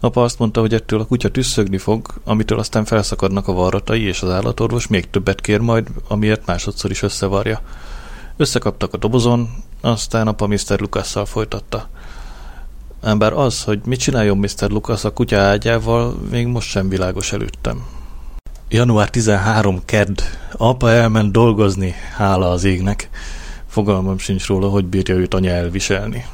Apa 0.00 0.22
azt 0.22 0.38
mondta, 0.38 0.60
hogy 0.60 0.74
ettől 0.74 1.00
a 1.00 1.06
kutya 1.06 1.28
tüsszögni 1.28 1.78
fog, 1.78 2.06
amitől 2.24 2.58
aztán 2.58 2.84
felszakadnak 2.84 3.48
a 3.48 3.52
varratai, 3.52 4.02
és 4.02 4.22
az 4.22 4.30
állatorvos 4.30 4.86
még 4.86 5.10
többet 5.10 5.40
kér 5.40 5.60
majd, 5.60 5.88
amiért 6.08 6.46
másodszor 6.46 6.90
is 6.90 7.02
összevarja. 7.02 7.60
Összekaptak 8.36 8.94
a 8.94 8.96
dobozon, 8.96 9.48
aztán 9.80 10.28
apa 10.28 10.46
Mr. 10.46 10.80
Lukasszal 10.80 11.24
folytatta. 11.24 11.88
Ám 13.02 13.18
bár 13.18 13.32
az, 13.32 13.62
hogy 13.62 13.80
mit 13.84 14.00
csináljon 14.00 14.38
Mr. 14.38 14.70
Lucas 14.70 15.04
a 15.04 15.12
kutya 15.12 15.38
ágyával, 15.38 16.14
még 16.30 16.46
most 16.46 16.68
sem 16.68 16.88
világos 16.88 17.32
előttem. 17.32 17.84
Január 18.68 19.10
13. 19.10 19.84
kedd. 19.84 20.20
Apa 20.52 20.90
elment 20.90 21.32
dolgozni, 21.32 21.94
hála 22.16 22.50
az 22.50 22.64
égnek. 22.64 23.10
Fogalmam 23.66 24.18
sincs 24.18 24.46
róla, 24.46 24.68
hogy 24.68 24.84
bírja 24.84 25.14
őt 25.14 25.34
anya 25.34 25.50
elviselni. 25.50 26.24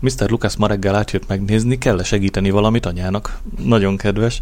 Mr. 0.00 0.30
Lucas 0.30 0.56
ma 0.56 0.66
reggel 0.66 0.94
átjött 0.94 1.28
megnézni, 1.28 1.78
kell 1.78 1.98
-e 1.98 2.04
segíteni 2.04 2.50
valamit 2.50 2.86
anyának. 2.86 3.40
Nagyon 3.64 3.96
kedves. 3.96 4.40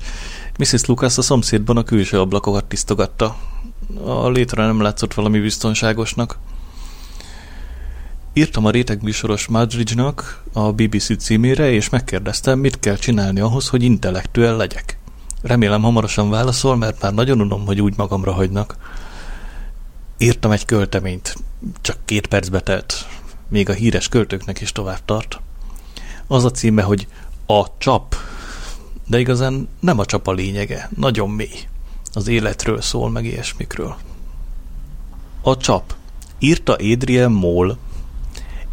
Mrs. 0.58 0.84
Lucas 0.84 1.18
a 1.18 1.22
szomszédban 1.22 1.76
a 1.76 1.82
külső 1.82 2.20
ablakokat 2.20 2.64
tisztogatta. 2.64 3.36
A 4.04 4.28
létre 4.28 4.66
nem 4.66 4.80
látszott 4.80 5.14
valami 5.14 5.40
biztonságosnak. 5.40 6.38
Írtam 8.32 8.64
a 8.64 8.70
rétegműsoros 8.70 9.46
Madridge-nak 9.46 10.42
a 10.52 10.72
BBC 10.72 11.18
címére, 11.18 11.70
és 11.70 11.88
megkérdeztem, 11.88 12.58
mit 12.58 12.78
kell 12.80 12.96
csinálni 12.96 13.40
ahhoz, 13.40 13.68
hogy 13.68 13.82
intellektuel 13.82 14.56
legyek. 14.56 14.98
Remélem 15.42 15.82
hamarosan 15.82 16.30
válaszol, 16.30 16.76
mert 16.76 17.02
már 17.02 17.14
nagyon 17.14 17.40
unom, 17.40 17.66
hogy 17.66 17.80
úgy 17.80 17.94
magamra 17.96 18.32
hagynak. 18.32 18.76
Írtam 20.18 20.50
egy 20.50 20.64
költeményt, 20.64 21.34
csak 21.80 21.96
két 22.04 22.26
percbe 22.26 22.60
telt, 22.60 23.06
még 23.48 23.68
a 23.68 23.72
híres 23.72 24.08
költőknek 24.08 24.60
is 24.60 24.72
tovább 24.72 25.04
tart. 25.04 25.40
Az 26.26 26.44
a 26.44 26.50
címe, 26.50 26.82
hogy 26.82 27.06
A 27.46 27.78
csap, 27.78 28.16
de 29.06 29.18
igazán 29.18 29.68
nem 29.80 29.98
a 29.98 30.04
csap 30.04 30.26
a 30.26 30.32
lényege, 30.32 30.90
nagyon 30.96 31.30
mély. 31.30 31.68
Az 32.12 32.28
életről 32.28 32.80
szól, 32.80 33.10
meg 33.10 33.24
ilyesmikről. 33.24 33.96
A 35.42 35.56
csap. 35.56 35.94
Írta 36.38 36.72
Adrian 36.72 37.32
Moll, 37.32 37.76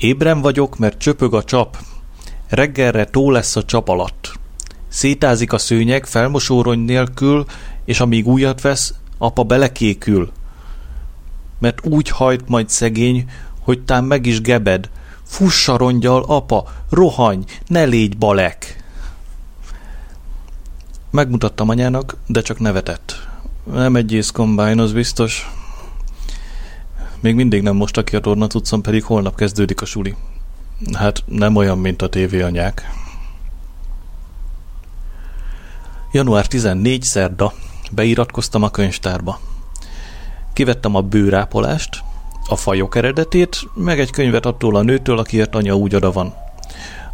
Ébren 0.03 0.41
vagyok, 0.41 0.77
mert 0.77 0.97
csöpög 0.97 1.33
a 1.33 1.43
csap. 1.43 1.77
Reggelre 2.49 3.05
tó 3.05 3.31
lesz 3.31 3.55
a 3.55 3.63
csap 3.63 3.87
alatt. 3.89 4.39
Szétázik 4.87 5.53
a 5.53 5.57
szőnyeg 5.57 6.05
felmosórony 6.05 6.79
nélkül, 6.79 7.45
és 7.85 7.99
amíg 7.99 8.27
újat 8.27 8.61
vesz, 8.61 8.93
apa 9.17 9.43
belekékül. 9.43 10.31
Mert 11.59 11.85
úgy 11.85 12.09
hajt 12.09 12.47
majd 12.47 12.69
szegény, 12.69 13.29
hogy 13.59 13.83
tám 13.83 14.05
meg 14.05 14.25
is 14.25 14.41
gebed. 14.41 14.89
Fussa 15.33 15.77
rongyal, 15.77 16.23
apa, 16.27 16.63
rohanj, 16.89 17.43
ne 17.67 17.83
légy 17.83 18.17
balek! 18.17 18.83
Megmutattam 21.09 21.69
anyának, 21.69 22.17
de 22.27 22.41
csak 22.41 22.59
nevetett. 22.59 23.27
Nem 23.63 23.95
egy 23.95 24.11
ész 24.11 24.29
kombány, 24.29 24.79
az 24.79 24.91
biztos. 24.91 25.51
Még 27.19 27.35
mindig 27.35 27.61
nem 27.61 27.75
most 27.75 28.03
ki 28.03 28.15
a 28.15 28.19
torna 28.19 28.47
cuccom, 28.47 28.81
pedig 28.81 29.03
holnap 29.03 29.35
kezdődik 29.35 29.81
a 29.81 29.85
suli. 29.85 30.15
Hát 30.93 31.23
nem 31.25 31.55
olyan, 31.55 31.77
mint 31.77 32.01
a 32.01 32.09
tévéanyák. 32.09 32.89
Január 36.11 36.47
14. 36.47 37.03
szerda. 37.03 37.53
Beiratkoztam 37.91 38.63
a 38.63 38.69
könyvtárba. 38.69 39.39
Kivettem 40.53 40.95
a 40.95 41.01
bőrápolást, 41.01 42.03
a 42.47 42.55
fajok 42.55 42.95
eredetét, 42.95 43.69
meg 43.73 43.99
egy 43.99 44.11
könyvet 44.11 44.45
attól 44.45 44.75
a 44.75 44.81
nőtől, 44.81 45.17
akiért 45.17 45.55
anya 45.55 45.75
úgy 45.75 45.95
oda 45.95 46.11
van. 46.11 46.33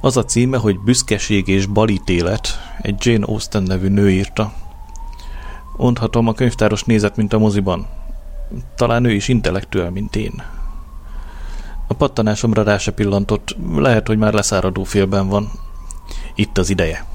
Az 0.02 0.18
a 0.18 0.26
címe, 0.26 0.58
hogy 0.58 0.80
Büszkeség 0.80 1.48
és 1.48 1.65
balítélet, 1.65 2.48
egy 2.82 2.96
Jane 3.00 3.26
Austen 3.26 3.63
nevű 3.63 3.88
nő 3.88 4.12
írta. 4.12 4.54
Mondhatom, 5.78 6.28
a 6.28 6.34
könyvtáros 6.34 6.84
nézett, 6.84 7.15
mint 7.15 7.34
a 7.34 7.38
moziban. 7.38 7.88
Talán 8.76 9.06
ő 9.06 9.12
is 9.12 9.28
intellektuál, 9.28 9.89
mint 9.89 10.15
én. 10.15 10.44
A 11.88 11.94
pattanásomra 11.94 12.63
rá 12.63 12.78
se 12.78 12.92
pillantott, 12.92 13.56
lehet, 13.76 14.08
hogy 14.08 14.18
már 14.18 14.34
leszáradó 14.34 14.84
félben 14.84 15.28
van. 15.28 15.52
Itt 16.36 16.58
az 16.58 16.70
ideje. 16.70 17.06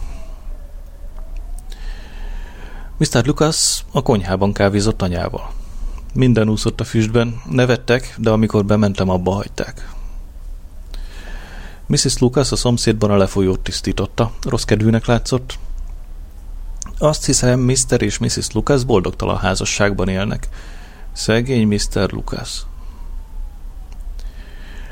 Mr. 2.96 3.26
Lucas 3.26 3.84
a 3.92 4.02
konyhában 4.02 4.52
kávézott 4.52 5.02
anyával. 5.02 5.50
Minden 6.14 6.48
úszott 6.48 6.80
a 6.80 6.84
füstben, 6.84 7.40
nevettek, 7.50 8.14
de 8.18 8.30
amikor 8.30 8.64
bementem, 8.64 9.08
abba 9.08 9.30
hagyták. 9.30 9.92
Mrs. 11.86 12.18
Lucas 12.18 12.52
a 12.52 12.56
szomszédban 12.56 13.10
a 13.10 13.16
lefolyót 13.16 13.60
tisztította, 13.60 14.32
rossz 14.42 14.62
kedvűnek 14.62 15.06
látszott. 15.06 15.58
Azt 16.98 17.24
hiszem, 17.24 17.60
Mr. 17.60 18.02
és 18.02 18.18
Mrs. 18.18 18.50
Lucas 18.52 18.84
boldogtalan 18.84 19.38
házasságban 19.38 20.08
élnek. 20.08 20.48
Szegény 21.12 21.66
Mr. 21.66 22.12
Lucas. 22.12 22.62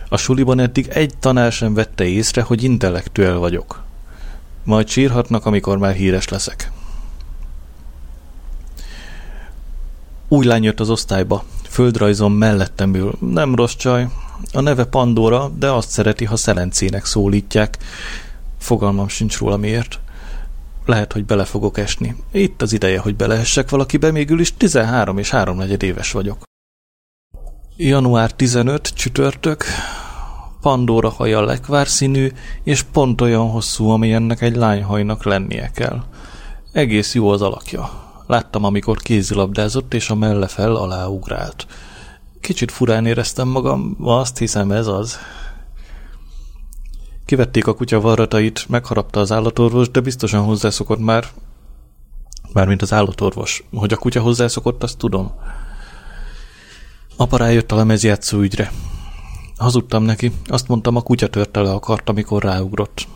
A 0.08 0.16
suliban 0.16 0.58
eddig 0.58 0.88
egy 0.88 1.14
tanár 1.18 1.52
sem 1.52 1.74
vette 1.74 2.04
észre, 2.04 2.42
hogy 2.42 2.62
intellektuel 2.62 3.38
vagyok. 3.38 3.82
Majd 4.64 4.88
sírhatnak, 4.88 5.46
amikor 5.46 5.78
már 5.78 5.94
híres 5.94 6.28
leszek. 6.28 6.70
Új 10.32 10.46
lány 10.46 10.62
jött 10.62 10.80
az 10.80 10.90
osztályba, 10.90 11.44
földrajzom 11.68 12.32
mellettem 12.32 12.94
ül. 12.94 13.14
Nem 13.18 13.54
rossz 13.54 13.74
csaj, 13.74 14.08
a 14.52 14.60
neve 14.60 14.84
Pandora, 14.84 15.48
de 15.58 15.70
azt 15.70 15.90
szereti, 15.90 16.24
ha 16.24 16.36
szelencének 16.36 17.04
szólítják. 17.04 17.78
Fogalmam 18.58 19.08
sincs 19.08 19.38
róla 19.38 19.56
miért. 19.56 20.00
Lehet, 20.86 21.12
hogy 21.12 21.24
bele 21.24 21.44
fogok 21.44 21.78
esni. 21.78 22.16
Itt 22.30 22.62
az 22.62 22.72
ideje, 22.72 22.98
hogy 22.98 23.16
belehessek 23.16 23.70
valakibe, 23.70 24.10
mégül 24.10 24.40
is 24.40 24.56
13 24.56 25.18
és 25.18 25.30
3 25.30 25.60
éves 25.78 26.12
vagyok. 26.12 26.42
Január 27.76 28.32
15, 28.32 28.92
csütörtök. 28.94 29.64
Pandora 30.60 31.10
haja 31.10 31.44
lekvár 31.44 31.88
színű, 31.88 32.30
és 32.62 32.82
pont 32.82 33.20
olyan 33.20 33.50
hosszú, 33.50 33.88
amilyennek 33.88 34.40
egy 34.40 34.56
lányhajnak 34.56 35.24
lennie 35.24 35.70
kell. 35.74 36.02
Egész 36.72 37.14
jó 37.14 37.28
az 37.28 37.42
alakja. 37.42 38.10
Láttam, 38.32 38.64
amikor 38.64 38.96
kézilabdázott, 38.96 39.94
és 39.94 40.10
a 40.10 40.14
melle 40.14 40.46
fel 40.46 40.74
aláugrált. 40.74 41.66
Kicsit 42.40 42.70
furán 42.70 43.06
éreztem 43.06 43.48
magam, 43.48 43.96
azt 44.00 44.38
hiszem 44.38 44.70
ez 44.70 44.86
az. 44.86 45.18
Kivették 47.24 47.66
a 47.66 47.74
kutya 47.74 48.00
varratait, 48.00 48.68
megharapta 48.68 49.20
az 49.20 49.32
állatorvos, 49.32 49.90
de 49.90 50.00
biztosan 50.00 50.44
hozzászokott 50.44 50.98
már, 50.98 51.26
mármint 52.52 52.82
az 52.82 52.92
állatorvos. 52.92 53.64
Hogy 53.72 53.92
a 53.92 53.96
kutya 53.96 54.20
hozzászokott, 54.20 54.82
azt 54.82 54.98
tudom. 54.98 55.32
Apa 57.16 57.36
rájött 57.36 57.72
a 57.72 57.76
lemezjátszó 57.76 58.38
ügyre. 58.38 58.72
Hazudtam 59.56 60.02
neki, 60.02 60.32
azt 60.46 60.68
mondtam, 60.68 60.96
a 60.96 61.02
kutya 61.02 61.28
törte 61.28 61.60
le 61.60 61.72
a 61.72 61.78
kart, 61.78 62.08
amikor 62.08 62.42
ráugrott. 62.42 63.06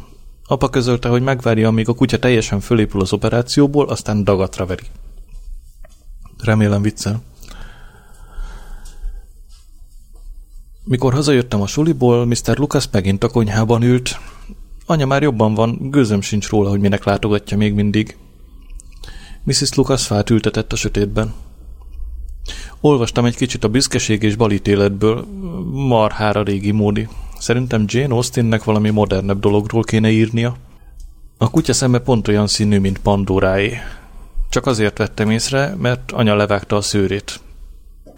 Apa 0.46 0.68
közölte, 0.68 1.08
hogy 1.08 1.22
megvárja, 1.22 1.68
amíg 1.68 1.88
a 1.88 1.94
kutya 1.94 2.18
teljesen 2.18 2.60
fölépül 2.60 3.00
az 3.00 3.12
operációból, 3.12 3.88
aztán 3.88 4.24
dagatra 4.24 4.66
veri. 4.66 4.84
Remélem 6.42 6.82
viccel. 6.82 7.22
Mikor 10.84 11.12
hazajöttem 11.12 11.60
a 11.60 11.66
suliból, 11.66 12.26
Mr. 12.26 12.58
Lucas 12.58 12.88
megint 12.90 13.24
a 13.24 13.28
konyhában 13.28 13.82
ült. 13.82 14.18
Anya 14.86 15.06
már 15.06 15.22
jobban 15.22 15.54
van, 15.54 15.78
gőzöm 15.90 16.20
sincs 16.20 16.48
róla, 16.48 16.68
hogy 16.68 16.80
minek 16.80 17.04
látogatja 17.04 17.56
még 17.56 17.74
mindig. 17.74 18.16
Mrs. 19.44 19.74
Lucas 19.74 20.06
fát 20.06 20.30
ültetett 20.30 20.72
a 20.72 20.76
sötétben. 20.76 21.34
Olvastam 22.80 23.24
egy 23.24 23.36
kicsit 23.36 23.64
a 23.64 23.68
büszkeség 23.68 24.22
és 24.22 24.36
balítéletből, 24.36 25.26
marhára 25.72 26.42
régi 26.42 26.70
módi. 26.70 27.08
Szerintem 27.38 27.84
Jane 27.86 28.14
Austennek 28.14 28.64
valami 28.64 28.90
modernebb 28.90 29.40
dologról 29.40 29.82
kéne 29.82 30.10
írnia. 30.10 30.56
A 31.38 31.50
kutya 31.50 31.72
szeme 31.72 31.98
pont 31.98 32.28
olyan 32.28 32.46
színű, 32.46 32.78
mint 32.78 32.98
Pandoráé. 32.98 33.78
Csak 34.48 34.66
azért 34.66 34.98
vettem 34.98 35.30
észre, 35.30 35.74
mert 35.78 36.12
anya 36.12 36.34
levágta 36.34 36.76
a 36.76 36.80
szőrét. 36.80 37.40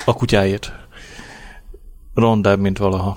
A 0.05 0.15
kutyájét. 0.15 0.73
Rondább, 2.15 2.61
mint 2.61 2.79
valaha. 2.79 3.17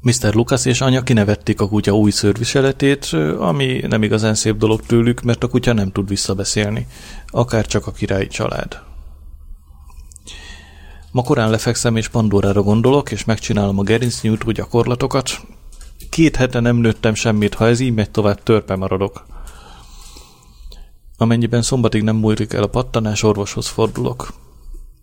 Mr. 0.00 0.34
Lucas 0.34 0.64
és 0.64 0.80
anya 0.80 1.02
kinevették 1.02 1.60
a 1.60 1.68
kutya 1.68 1.92
új 1.92 2.10
szőrviseletét, 2.10 3.12
ami 3.38 3.80
nem 3.88 4.02
igazán 4.02 4.34
szép 4.34 4.56
dolog 4.56 4.80
tőlük, 4.86 5.22
mert 5.22 5.44
a 5.44 5.48
kutya 5.48 5.72
nem 5.72 5.92
tud 5.92 6.08
visszabeszélni. 6.08 6.86
Akár 7.26 7.66
csak 7.66 7.86
a 7.86 7.92
királyi 7.92 8.26
család. 8.26 8.80
Ma 11.12 11.22
korán 11.22 11.50
lefekszem 11.50 11.96
és 11.96 12.08
Pandorára 12.08 12.62
gondolok, 12.62 13.10
és 13.10 13.24
megcsinálom 13.24 13.78
a 13.78 13.82
gerincnyújtó 13.82 14.50
gyakorlatokat. 14.50 15.40
Két 16.10 16.36
hete 16.36 16.60
nem 16.60 16.76
nőttem 16.76 17.14
semmit, 17.14 17.54
ha 17.54 17.66
ez 17.66 17.80
így 17.80 17.94
megy 17.94 18.10
tovább, 18.10 18.42
törpe 18.42 18.76
maradok. 18.76 19.26
Amennyiben 21.20 21.62
szombatig 21.62 22.02
nem 22.02 22.16
múlik 22.16 22.52
el 22.52 22.62
a 22.62 22.66
pattanás, 22.66 23.22
orvoshoz 23.22 23.68
fordulok. 23.68 24.32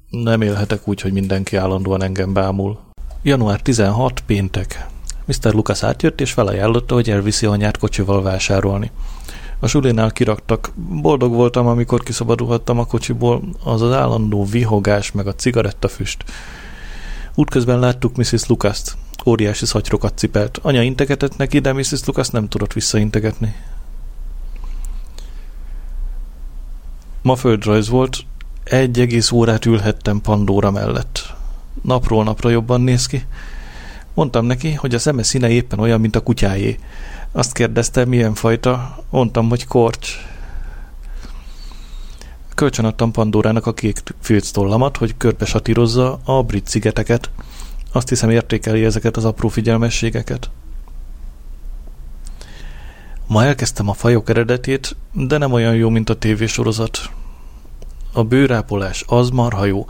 Nem 0.10 0.42
élhetek 0.42 0.88
úgy, 0.88 1.02
hogy 1.02 1.14
mindenki 1.14 1.56
állandóan 1.56 2.04
engem 2.04 2.34
bámul. 2.34 2.80
Január 3.24 3.62
16, 3.62 4.22
péntek. 4.26 4.88
Mr. 5.26 5.54
Lucas 5.54 5.84
átjött, 5.84 6.22
és 6.22 6.32
felajánlotta, 6.32 6.94
hogy 6.94 7.10
elviszi 7.10 7.46
anyát 7.46 7.78
kocsival 7.78 8.22
vásárolni. 8.22 8.92
A 9.60 9.68
sulinál 9.68 10.12
kiraktak. 10.12 10.72
Boldog 10.76 11.34
voltam, 11.34 11.68
amikor 11.68 12.04
kiszabadulhattam 12.04 12.80
a 12.80 12.86
kocsiból, 12.86 13.42
az 13.64 13.82
az 13.82 13.92
állandó 13.92 14.46
vihogás 14.46 15.12
meg 15.12 15.28
a 15.28 15.36
cigarettafüst. 15.36 16.24
Útközben 17.34 17.80
láttuk 17.80 18.16
Mrs. 18.16 18.46
Lucas-t. 18.48 18.98
Óriási 19.26 19.66
szatyrokat 19.66 20.18
cipelt. 20.18 20.60
Anya 20.62 20.82
integetett 20.82 21.38
neki, 21.38 21.60
de 21.60 21.74
Mrs. 21.74 22.06
Lucas 22.06 22.30
nem 22.30 22.48
tudott 22.48 22.74
visszaintegetni. 22.74 23.56
Ma 27.26 27.36
földrajz 27.36 27.90
volt, 27.90 28.26
egy 28.64 29.00
egész 29.00 29.32
órát 29.32 29.66
ülhettem 29.66 30.22
Pandora 30.22 30.72
mellett. 30.72 31.34
Napról 31.82 32.24
napra 32.24 32.50
jobban 32.50 32.82
néz 32.82 33.06
ki. 33.06 33.26
Mondtam 34.14 34.46
neki, 34.46 34.74
hogy 34.74 34.96
a 34.96 35.00
szeme 35.00 35.24
színe 35.24 35.50
éppen 35.50 35.80
olyan, 35.80 36.00
mint 36.00 36.16
a 36.16 36.20
kutyájé. 36.20 36.80
Azt 37.32 37.54
kérdezte, 37.54 38.06
milyen 38.06 38.34
fajta. 38.34 39.04
Mondtam, 39.10 39.50
hogy 39.50 39.66
korcs. 39.66 40.18
Kölcsönadtam 42.56 43.12
Pandorának 43.12 43.66
a 43.66 43.74
kék 43.74 44.00
filctollamat, 44.20 44.98
hogy 44.98 45.18
körbe 45.18 45.46
satírozza 45.46 46.20
a 46.24 46.44
brit 46.44 46.68
szigeteket. 46.68 47.30
Azt 47.92 48.10
hiszem 48.10 48.30
értékeli 48.30 48.86
ezeket 48.86 49.18
az 49.18 49.26
apró 49.26 49.48
figyelmességeket. 49.48 50.50
Ma 53.28 53.44
elkezdtem 53.44 53.90
a 53.90 53.94
fajok 53.94 54.30
eredetét, 54.30 54.96
de 55.12 55.38
nem 55.38 55.52
olyan 55.52 55.76
jó, 55.76 55.90
mint 55.90 56.10
a 56.10 56.16
tévésorozat. 56.16 57.00
A 58.14 58.24
bőrápolás 58.24 59.04
az 59.08 59.30
marha 59.30 59.66
jó. 59.66 59.86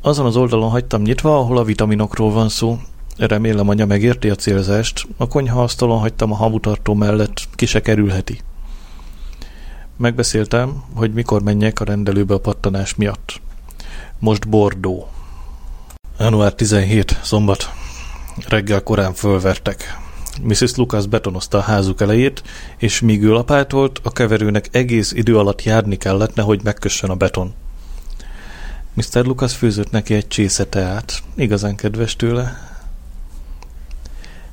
Azon 0.00 0.26
az 0.26 0.36
oldalon 0.36 0.70
hagytam 0.70 1.02
nyitva, 1.02 1.38
ahol 1.38 1.58
a 1.58 1.64
vitaminokról 1.64 2.32
van 2.32 2.48
szó. 2.48 2.78
Remélem 3.16 3.68
anya 3.68 3.86
megérti 3.86 4.30
a 4.30 4.34
célzást. 4.34 5.06
A 5.16 5.28
konyha 5.28 5.62
asztalon 5.62 5.98
hagytam 5.98 6.32
a 6.32 6.36
hamutartó 6.36 6.94
mellett, 6.94 7.48
ki 7.54 7.66
se 7.66 7.80
kerülheti. 7.80 8.40
Megbeszéltem, 9.96 10.82
hogy 10.94 11.12
mikor 11.12 11.42
menjek 11.42 11.80
a 11.80 11.84
rendelőbe 11.84 12.34
a 12.34 12.38
pattanás 12.38 12.94
miatt. 12.94 13.40
Most 14.18 14.48
Bordó. 14.48 15.08
Január 16.18 16.54
17. 16.54 17.18
Szombat. 17.22 17.70
Reggel 18.48 18.82
korán 18.82 19.14
fölvertek. 19.14 20.05
Mrs. 20.42 20.74
Lucas 20.74 21.06
betonozta 21.06 21.58
a 21.58 21.60
házuk 21.60 22.00
elejét, 22.00 22.42
és 22.76 23.00
míg 23.00 23.22
ő 23.22 23.32
lapátolt, 23.32 24.00
a 24.02 24.12
keverőnek 24.12 24.68
egész 24.70 25.12
idő 25.12 25.38
alatt 25.38 25.62
járni 25.62 25.96
kellett, 25.96 26.34
nehogy 26.34 26.60
megkössön 26.62 27.10
a 27.10 27.14
beton. 27.14 27.54
Mr. 28.94 29.24
Lucas 29.24 29.54
főzött 29.54 29.90
neki 29.90 30.14
egy 30.14 30.28
csésze 30.28 30.64
teát. 30.64 31.22
Igazán 31.34 31.76
kedves 31.76 32.16
tőle. 32.16 32.74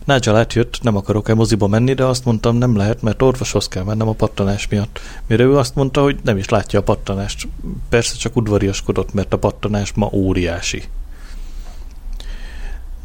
Nigel 0.06 0.36
átjött, 0.36 0.80
nem 0.82 0.96
akarok-e 0.96 1.34
moziba 1.34 1.68
menni, 1.68 1.94
de 1.94 2.04
azt 2.04 2.26
mondtam, 2.26 2.56
nem 2.56 2.76
lehet, 2.76 3.02
mert 3.02 3.22
orvoshoz 3.22 3.68
kell 3.68 3.84
mennem 3.84 4.08
a 4.08 4.14
pattanás 4.14 4.68
miatt. 4.68 5.00
Mire 5.28 5.44
ő 5.44 5.58
azt 5.58 5.76
mondta, 5.76 6.02
hogy 6.02 6.20
nem 6.24 6.38
is 6.38 6.50
látja 6.50 6.80
a 6.80 6.84
pattanást. 6.84 7.48
Persze 7.90 8.16
csak 8.16 8.36
udvariaskodott, 8.36 9.14
mert 9.14 9.34
a 9.34 9.38
pattanás 9.38 9.94
ma 9.94 10.10
óriási. 10.12 10.84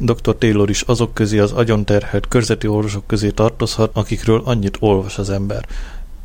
Dr. 0.01 0.37
Taylor 0.37 0.69
is 0.69 0.81
azok 0.81 1.13
közé 1.13 1.39
az 1.39 1.51
agyon 1.51 1.85
terhelt 1.85 2.27
körzeti 2.27 2.67
orvosok 2.67 3.07
közé 3.07 3.29
tartozhat, 3.29 3.91
akikről 3.93 4.41
annyit 4.45 4.77
olvas 4.79 5.17
az 5.17 5.29
ember. 5.29 5.65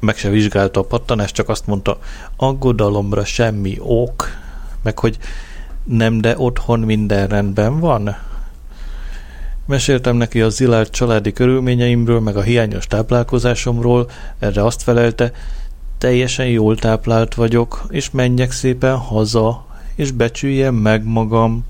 Meg 0.01 0.17
se 0.17 0.29
vizsgálta 0.29 0.81
a 0.81 0.85
pattanást, 0.85 1.35
csak 1.35 1.49
azt 1.49 1.67
mondta, 1.67 1.99
aggodalomra 2.37 3.25
semmi 3.25 3.77
ok, 3.81 4.29
meg 4.83 4.99
hogy 4.99 5.19
nem, 5.85 6.21
de 6.21 6.35
otthon 6.39 6.81
minden 6.81 7.29
rendben 7.29 7.81
van. 7.81 8.17
Meséltem 9.67 10.17
neki 10.17 10.41
a 10.41 10.49
zilált 10.49 10.91
családi 10.91 11.33
körülményeimről, 11.33 12.21
meg 12.21 12.37
a 12.37 12.43
hiányos 12.43 12.87
táplálkozásomról, 12.87 14.11
erre 14.39 14.65
azt 14.65 14.83
felelte, 14.83 15.33
teljesen 15.99 16.47
jól 16.47 16.77
táplált 16.77 17.35
vagyok, 17.35 17.85
és 17.89 18.11
menjek 18.11 18.53
szépen 18.53 18.97
haza, 18.97 19.67
és 19.95 20.11
becsüljem 20.11 20.75
meg 20.75 21.05
magam. 21.05 21.65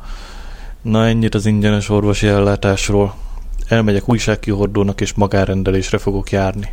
Na 0.84 1.06
ennyit 1.06 1.34
az 1.34 1.46
ingyenes 1.46 1.88
orvosi 1.88 2.26
ellátásról. 2.26 3.14
Elmegyek 3.68 4.08
újságkihordónak, 4.08 5.00
és 5.00 5.14
magárendelésre 5.14 5.98
fogok 5.98 6.30
járni. 6.30 6.68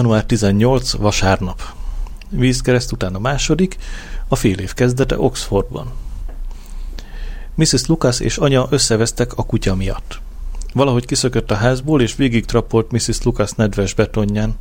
Január 0.00 0.24
18, 0.24 0.92
vasárnap. 0.92 1.62
Vízkereszt 2.28 2.92
után 2.92 3.14
a 3.14 3.18
második, 3.18 3.76
a 4.28 4.36
fél 4.36 4.58
év 4.58 4.74
kezdete 4.74 5.18
Oxfordban. 5.18 5.92
Mrs. 7.54 7.86
Lucas 7.86 8.20
és 8.20 8.36
anya 8.36 8.66
összevesztek 8.70 9.36
a 9.36 9.44
kutya 9.44 9.74
miatt. 9.74 10.20
Valahogy 10.74 11.06
kiszökött 11.06 11.50
a 11.50 11.54
házból, 11.54 12.02
és 12.02 12.16
végig 12.16 12.44
trappolt 12.44 12.90
Mrs. 12.90 13.22
Lucas 13.22 13.50
nedves 13.52 13.94
betonján. 13.94 14.54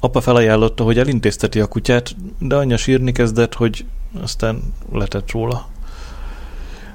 Apa 0.00 0.20
felajánlotta, 0.20 0.84
hogy 0.84 0.98
elintézteti 0.98 1.60
a 1.60 1.66
kutyát, 1.66 2.16
de 2.38 2.56
anya 2.56 2.76
sírni 2.76 3.12
kezdett, 3.12 3.54
hogy 3.54 3.84
aztán 4.20 4.62
letett 4.92 5.30
róla. 5.30 5.68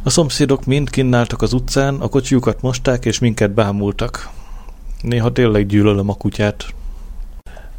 A 0.03 0.09
szomszédok 0.09 0.65
mind 0.65 0.89
kinnáltak 0.89 1.41
az 1.41 1.53
utcán, 1.53 1.95
a 1.95 2.07
kocsiukat 2.07 2.61
mosták 2.61 3.05
és 3.05 3.19
minket 3.19 3.51
bámultak. 3.51 4.29
Néha 5.01 5.31
tényleg 5.31 5.65
gyűlölöm 5.65 6.09
a 6.09 6.15
kutyát. 6.15 6.73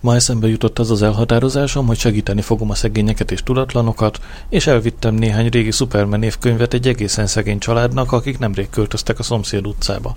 Ma 0.05 0.15
eszembe 0.15 0.49
jutott 0.49 0.79
az 0.79 0.91
az 0.91 1.03
elhatározásom, 1.03 1.87
hogy 1.87 1.99
segíteni 1.99 2.41
fogom 2.41 2.71
a 2.71 2.75
szegényeket 2.75 3.31
és 3.31 3.43
tudatlanokat, 3.43 4.21
és 4.49 4.67
elvittem 4.67 5.15
néhány 5.15 5.49
régi 5.49 5.71
Superman 5.71 6.23
évkönyvet 6.23 6.75
egy 6.75 6.89
egészen 6.89 7.27
szegény 7.27 7.59
családnak, 7.59 8.13
akik 8.13 8.39
nemrég 8.39 8.71
költöztek 8.71 9.19
a 9.19 9.23
szomszéd 9.23 9.67
utcába. 9.67 10.17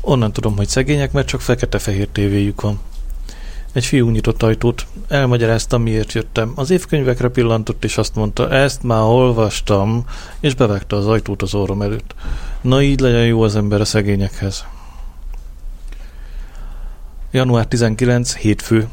Onnan 0.00 0.32
tudom, 0.32 0.56
hogy 0.56 0.68
szegények, 0.68 1.12
mert 1.12 1.26
csak 1.26 1.40
fekete-fehér 1.40 2.08
tévéjük 2.08 2.60
van. 2.60 2.78
Egy 3.72 3.84
fiú 3.84 4.10
nyitott 4.10 4.42
ajtót, 4.42 4.86
elmagyaráztam, 5.08 5.82
miért 5.82 6.12
jöttem. 6.12 6.52
Az 6.54 6.70
évkönyvekre 6.70 7.28
pillantott, 7.28 7.84
és 7.84 7.98
azt 7.98 8.14
mondta, 8.14 8.50
ezt 8.50 8.82
már 8.82 9.02
olvastam, 9.02 10.04
és 10.40 10.54
bevágta 10.54 10.96
az 10.96 11.06
ajtót 11.06 11.42
az 11.42 11.54
orrom 11.54 11.82
előtt. 11.82 12.14
Na 12.60 12.82
így 12.82 13.00
legyen 13.00 13.26
jó 13.26 13.42
az 13.42 13.56
ember 13.56 13.80
a 13.80 13.84
szegényekhez. 13.84 14.64
Január 17.30 17.66
19, 17.66 18.34
hétfő. 18.34 18.88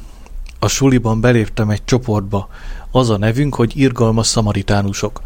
A 0.66 0.68
suliban 0.68 1.22
beléptem 1.22 1.70
egy 1.70 1.86
csoportba. 1.86 2.50
Az 2.92 3.10
a 3.10 3.18
nevünk, 3.18 3.56
hogy 3.56 3.78
irgalmas 3.78 4.28
szamaritánusok. 4.28 5.22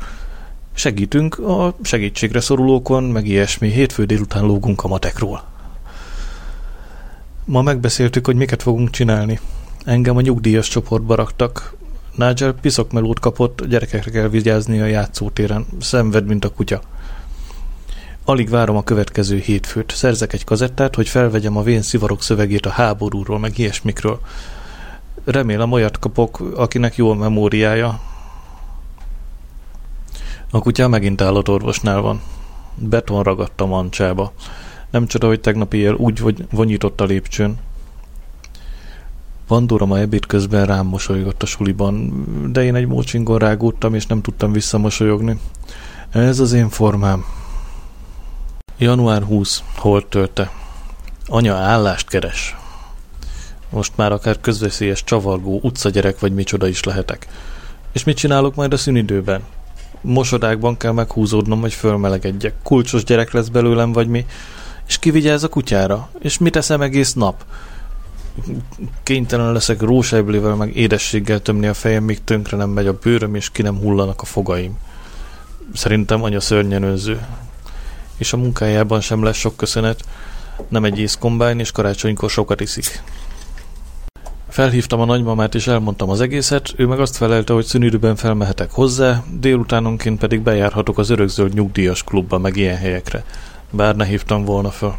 Segítünk 0.74 1.38
a 1.38 1.76
segítségre 1.82 2.40
szorulókon, 2.40 3.04
meg 3.04 3.28
ilyesmi. 3.28 3.70
Hétfő 3.70 4.06
délután 4.06 4.46
lógunk 4.46 4.84
a 4.84 4.88
matekról. 4.88 5.44
Ma 7.46 7.62
megbeszéltük, 7.62 8.26
hogy 8.26 8.36
miket 8.36 8.62
fogunk 8.62 8.90
csinálni. 8.90 9.40
Engem 9.86 10.18
a 10.18 10.22
nyugdíjas 10.22 10.68
csoportba 10.68 11.16
raktak. 11.16 11.76
Nigel 12.16 12.54
piszokmelót 12.54 13.20
kapott, 13.20 13.66
gyerekekre 13.66 14.12
kell 14.12 14.28
vigyázni 14.28 14.80
a 14.80 14.86
játszótéren. 14.86 15.66
Szenved, 15.80 16.26
mint 16.26 16.46
a 16.46 16.50
kutya. 16.50 16.82
Alig 18.26 18.50
várom 18.50 18.76
a 18.76 18.84
következő 18.84 19.38
hétfőt. 19.38 19.92
Szerzek 19.96 20.34
egy 20.34 20.44
kazettát, 20.44 20.96
hogy 20.96 21.08
felvegyem 21.08 21.58
a 21.58 21.64
vén 21.64 21.82
szivarok 21.82 22.24
szövegét 22.24 22.66
a 22.66 22.70
háborúról, 22.70 23.40
meg 23.40 23.58
ilyesmikről. 23.58 24.20
Remélem 25.24 25.72
olyat 25.72 26.00
kapok, 26.00 26.40
akinek 26.56 26.96
jó 26.96 27.12
a 27.12 27.16
memóriája. 27.16 28.00
A 30.52 30.60
kutya 30.60 30.88
megint 30.88 31.22
állatorvosnál 31.22 32.02
van. 32.02 32.22
Beton 32.76 33.24
ragadt 33.24 33.62
a 33.62 33.66
mancsába. 33.66 34.34
Nem 34.90 35.08
csoda, 35.08 35.28
hogy 35.28 35.40
tegnap 35.40 35.74
éjjel 35.74 35.94
úgy 35.94 36.48
vonyított 36.52 37.02
a 37.02 37.06
lépcsőn. 37.06 37.58
Pandora 39.48 39.86
ma 39.86 40.00
ebéd 40.00 40.26
közben 40.26 40.66
rám 40.66 40.86
mosolygott 40.86 41.44
a 41.44 41.46
suliban, 41.46 42.24
de 42.52 42.64
én 42.64 42.76
egy 42.76 42.88
mócsingon 42.88 43.38
rágódtam, 43.38 43.94
és 43.94 44.06
nem 44.06 44.22
tudtam 44.22 44.52
visszamosolyogni. 44.52 45.40
Ez 46.10 46.40
az 46.40 46.54
én 46.54 46.70
formám. 46.70 47.26
Január 48.78 49.24
20. 49.24 49.64
Hol 49.76 50.08
tölte? 50.08 50.52
Anya 51.26 51.56
állást 51.56 52.08
keres. 52.08 52.58
Most 53.70 53.92
már 53.96 54.12
akár 54.12 54.40
közveszélyes 54.42 55.04
csavargó, 55.04 55.60
utcagyerek 55.64 56.20
vagy 56.20 56.34
micsoda 56.34 56.68
is 56.68 56.84
lehetek. 56.84 57.28
És 57.92 58.04
mit 58.04 58.18
csinálok 58.18 58.56
majd 58.56 58.74
a 58.74 58.78
szünidőben? 58.78 59.42
Mosodákban 60.02 60.78
kell 60.78 60.92
meghúzódnom, 60.92 61.60
hogy 61.60 61.74
fölmelegedjek. 61.74 62.54
Kulcsos 62.64 63.04
gyerek 63.04 63.32
lesz 63.32 63.48
belőlem, 63.48 63.92
vagy 63.92 64.08
mi? 64.08 64.26
És 64.88 65.00
ki 65.00 65.12
vigyáz 65.12 65.44
a 65.44 65.48
kutyára? 65.48 66.10
És 66.20 66.38
mit 66.38 66.56
eszem 66.56 66.82
egész 66.82 67.14
nap? 67.14 67.46
Kénytelen 69.04 69.52
leszek 69.52 69.82
róseblével 69.82 70.56
meg 70.56 70.76
édességgel 70.76 71.40
tömni 71.42 71.68
a 71.68 71.74
fejem, 71.74 72.04
míg 72.04 72.24
tönkre 72.24 72.58
nem 72.58 72.70
megy 72.70 72.88
a 72.88 72.98
bőröm, 73.02 73.36
és 73.36 73.50
ki 73.52 73.62
nem 73.62 73.78
hullanak 73.78 74.22
a 74.22 74.26
fogaim. 74.26 74.78
Szerintem 75.74 76.24
anya 76.24 76.40
szörnyen 76.40 76.84
önző. 76.84 77.26
És 78.18 78.34
a 78.34 78.38
munkájában 78.38 79.02
sem 79.02 79.24
lesz 79.24 79.38
sok 79.38 79.56
köszönet. 79.56 80.04
Nem 80.68 80.84
egy 80.84 81.00
észkombány, 81.00 81.60
és 81.60 81.72
karácsonykor 81.72 82.30
sokat 82.30 82.62
iszik. 82.62 83.02
Felhívtam 84.50 85.00
a 85.00 85.06
nagymamát 85.06 85.56
és 85.56 85.68
elmondtam 85.68 86.10
az 86.10 86.22
egészet, 86.22 86.74
ő 86.76 86.86
meg 86.88 87.00
azt 87.00 87.18
felelte, 87.18 87.54
hogy 87.54 87.66
szünidőben 87.66 88.16
felmehetek 88.16 88.72
hozzá, 88.72 89.24
délutánonként 89.40 90.20
pedig 90.20 90.42
bejárhatok 90.42 90.98
az 90.98 91.10
örökzöld 91.10 91.54
nyugdíjas 91.54 92.04
klubba 92.04 92.38
meg 92.38 92.56
ilyen 92.56 92.78
helyekre 92.78 93.24
bár 93.70 93.96
ne 93.96 94.06
hívtam 94.06 94.46
volna 94.46 94.70
föl. 94.70 94.96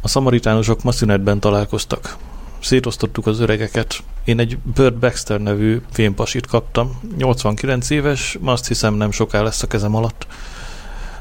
A 0.00 0.08
szamaritánusok 0.08 0.82
ma 0.82 0.92
szünetben 0.92 1.40
találkoztak. 1.40 2.16
Szétosztottuk 2.60 3.26
az 3.26 3.40
öregeket. 3.40 3.96
Én 4.24 4.38
egy 4.38 4.58
Bird 4.74 4.94
Baxter 4.94 5.40
nevű 5.40 5.80
fémpasit 5.90 6.46
kaptam. 6.46 7.00
89 7.16 7.90
éves, 7.90 8.38
azt 8.44 8.66
hiszem 8.66 8.94
nem 8.94 9.10
soká 9.10 9.42
lesz 9.42 9.62
a 9.62 9.66
kezem 9.66 9.94
alatt. 9.94 10.26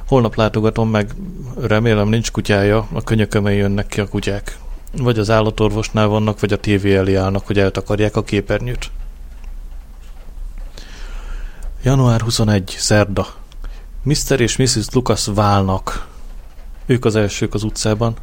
Holnap 0.08 0.36
látogatom 0.36 0.90
meg, 0.90 1.16
remélem 1.62 2.08
nincs 2.08 2.32
kutyája, 2.32 2.88
a 2.94 3.02
könyökömön 3.02 3.54
jönnek 3.54 3.88
ki 3.88 4.00
a 4.00 4.08
kutyák. 4.08 4.58
Vagy 4.98 5.20
az 5.20 5.30
állatorvosnál 5.30 6.08
vannak, 6.08 6.40
vagy 6.40 6.54
a 6.54 6.58
tévé 6.58 6.96
elé 6.96 7.16
állnak, 7.16 7.48
hogy 7.48 7.60
eltakarják 7.60 8.16
a 8.16 8.24
képernyőt. 8.24 8.92
Január 11.84 12.22
21. 12.22 12.76
Szerda. 12.78 13.28
Mr. 14.04 14.40
és 14.40 14.58
Mrs. 14.58 14.90
Lucas 14.92 15.26
válnak. 15.26 16.08
Ők 16.86 17.06
az 17.06 17.16
elsők 17.16 17.54
az 17.54 17.64
utcában. 17.64 18.14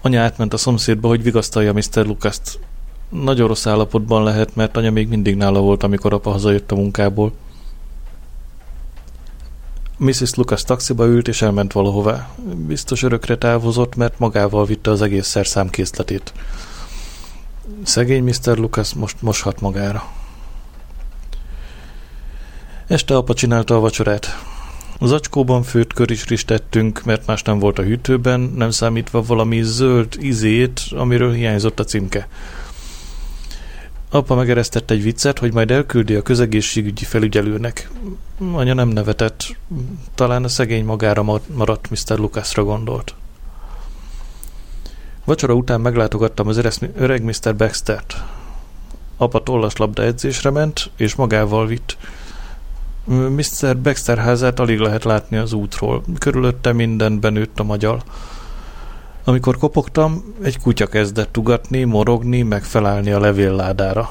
Anya 0.00 0.20
átment 0.20 0.52
a 0.52 0.56
szomszédba, 0.56 1.08
hogy 1.08 1.22
vigasztalja 1.22 1.72
Mr. 1.72 2.06
Lucas-t. 2.06 2.58
Nagyon 3.08 3.48
rossz 3.48 3.66
állapotban 3.66 4.22
lehet, 4.22 4.54
mert 4.54 4.76
anya 4.76 4.90
még 4.90 5.08
mindig 5.08 5.36
nála 5.36 5.60
volt, 5.60 5.82
amikor 5.82 6.12
apa 6.12 6.30
hazajött 6.30 6.72
a 6.72 6.74
munkából. 6.74 7.32
Mrs. 10.00 10.34
Lucas 10.34 10.62
taxiba 10.62 11.06
ült 11.06 11.28
és 11.28 11.42
elment 11.42 11.72
valahová. 11.72 12.28
Biztos 12.54 13.02
örökre 13.02 13.36
távozott, 13.36 13.96
mert 13.96 14.18
magával 14.18 14.64
vitte 14.64 14.90
az 14.90 15.02
egész 15.02 15.26
szerszámkészletét. 15.26 16.32
Szegény 17.82 18.24
Mr. 18.24 18.58
Lucas 18.58 18.94
most 18.94 19.22
moshat 19.22 19.60
magára. 19.60 20.04
Este 22.86 23.16
apa 23.16 23.34
csinálta 23.34 23.74
a 23.76 23.80
vacsorát. 23.80 24.26
Az 24.98 25.12
acskóban 25.12 25.62
főtt 25.62 25.92
körisrist 25.92 26.46
tettünk, 26.46 27.04
mert 27.04 27.26
más 27.26 27.42
nem 27.42 27.58
volt 27.58 27.78
a 27.78 27.82
hűtőben, 27.82 28.40
nem 28.40 28.70
számítva 28.70 29.22
valami 29.22 29.62
zöld 29.62 30.16
izét, 30.18 30.80
amiről 30.90 31.32
hiányzott 31.32 31.80
a 31.80 31.84
címke. 31.84 32.28
Apa 34.12 34.34
megeresztett 34.34 34.90
egy 34.90 35.02
viccet, 35.02 35.38
hogy 35.38 35.52
majd 35.52 35.70
elküldi 35.70 36.14
a 36.14 36.22
közegészségügyi 36.22 37.04
felügyelőnek. 37.04 37.90
Anya 38.52 38.74
nem 38.74 38.88
nevetett, 38.88 39.56
talán 40.14 40.44
a 40.44 40.48
szegény 40.48 40.84
magára 40.84 41.40
maradt 41.54 41.90
Mr. 41.90 42.18
Lucasra 42.18 42.64
gondolt. 42.64 43.14
Vacsora 45.24 45.54
után 45.54 45.80
meglátogattam 45.80 46.48
az 46.48 46.60
öreg 46.96 47.22
Mr. 47.22 47.56
Baxtert. 47.56 48.22
Apa 49.16 49.42
tollaslabda 49.42 50.02
edzésre 50.02 50.50
ment, 50.50 50.90
és 50.96 51.14
magával 51.14 51.66
vitt. 51.66 51.96
Mr. 53.04 53.78
Baxter 53.78 54.18
házát 54.18 54.60
alig 54.60 54.78
lehet 54.78 55.04
látni 55.04 55.36
az 55.36 55.52
útról. 55.52 56.02
Körülötte 56.18 56.72
minden 56.72 57.20
benőtt 57.20 57.60
a 57.60 57.64
magyal. 57.64 58.02
Amikor 59.24 59.58
kopogtam, 59.58 60.34
egy 60.42 60.58
kutya 60.58 60.86
kezdett 60.86 61.36
ugatni, 61.36 61.84
morogni, 61.84 62.42
meg 62.42 62.62
felállni 62.62 63.10
a 63.10 63.20
levélládára. 63.20 64.10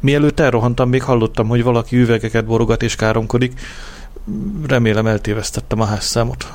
Mielőtt 0.00 0.40
elrohantam, 0.40 0.88
még 0.88 1.02
hallottam, 1.02 1.48
hogy 1.48 1.62
valaki 1.62 1.96
üvegeket 1.96 2.44
borogat 2.44 2.82
és 2.82 2.96
káromkodik. 2.96 3.60
Remélem 4.66 5.06
eltévesztettem 5.06 5.80
a 5.80 5.84
házszámot. 5.84 6.52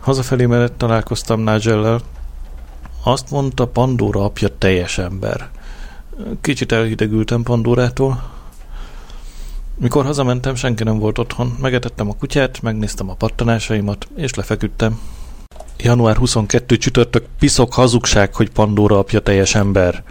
Hazafelé 0.00 0.46
mellett 0.46 0.78
találkoztam 0.78 1.40
nigel 1.40 2.00
Azt 3.04 3.30
mondta, 3.30 3.66
Pandora 3.66 4.24
apja 4.24 4.48
teljes 4.58 4.98
ember. 4.98 5.50
Kicsit 6.40 6.72
elhidegültem 6.72 7.42
Pandorától. 7.42 8.30
Mikor 9.76 10.04
hazamentem, 10.04 10.54
senki 10.54 10.82
nem 10.82 10.98
volt 10.98 11.18
otthon. 11.18 11.56
Megetettem 11.60 12.08
a 12.08 12.14
kutyát, 12.14 12.62
megnéztem 12.62 13.10
a 13.10 13.14
pattanásaimat, 13.14 14.08
és 14.16 14.34
lefeküdtem. 14.34 15.00
Január 15.78 16.16
22 16.16 16.76
csütörtök 16.76 17.24
piszok 17.38 17.74
hazugság, 17.74 18.34
hogy 18.34 18.50
Pandora 18.50 18.98
apja 18.98 19.20
teljes 19.20 19.54
ember. 19.54 20.02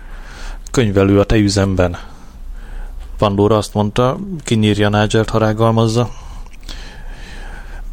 Könyvelő 0.72 1.20
a 1.20 1.24
tejüzemben. 1.24 1.98
Pandora 3.18 3.58
azt 3.58 3.74
mondta, 3.74 4.18
kinyírja 4.44 4.90
Nigelt, 4.90 5.30
ha 5.30 5.38
rágalmazza. 5.38 6.10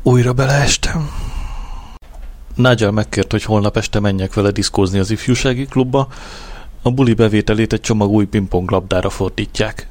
Újra 0.03 0.33
beleestem. 0.33 1.11
Nigel 2.55 2.91
megkért, 2.91 3.31
hogy 3.31 3.43
holnap 3.43 3.77
este 3.77 4.01
menjek 4.01 4.35
vele 4.35 4.51
diszkózni 4.51 4.99
az 4.99 5.11
ifjúsági 5.11 5.67
klubba. 5.67 6.09
A 6.83 6.91
buli 6.91 7.15
bevételét 7.15 7.73
egy 7.73 7.81
csomag 7.81 8.11
új 8.11 8.25
pingponglabdára 8.25 9.11
fordítják. 9.11 9.89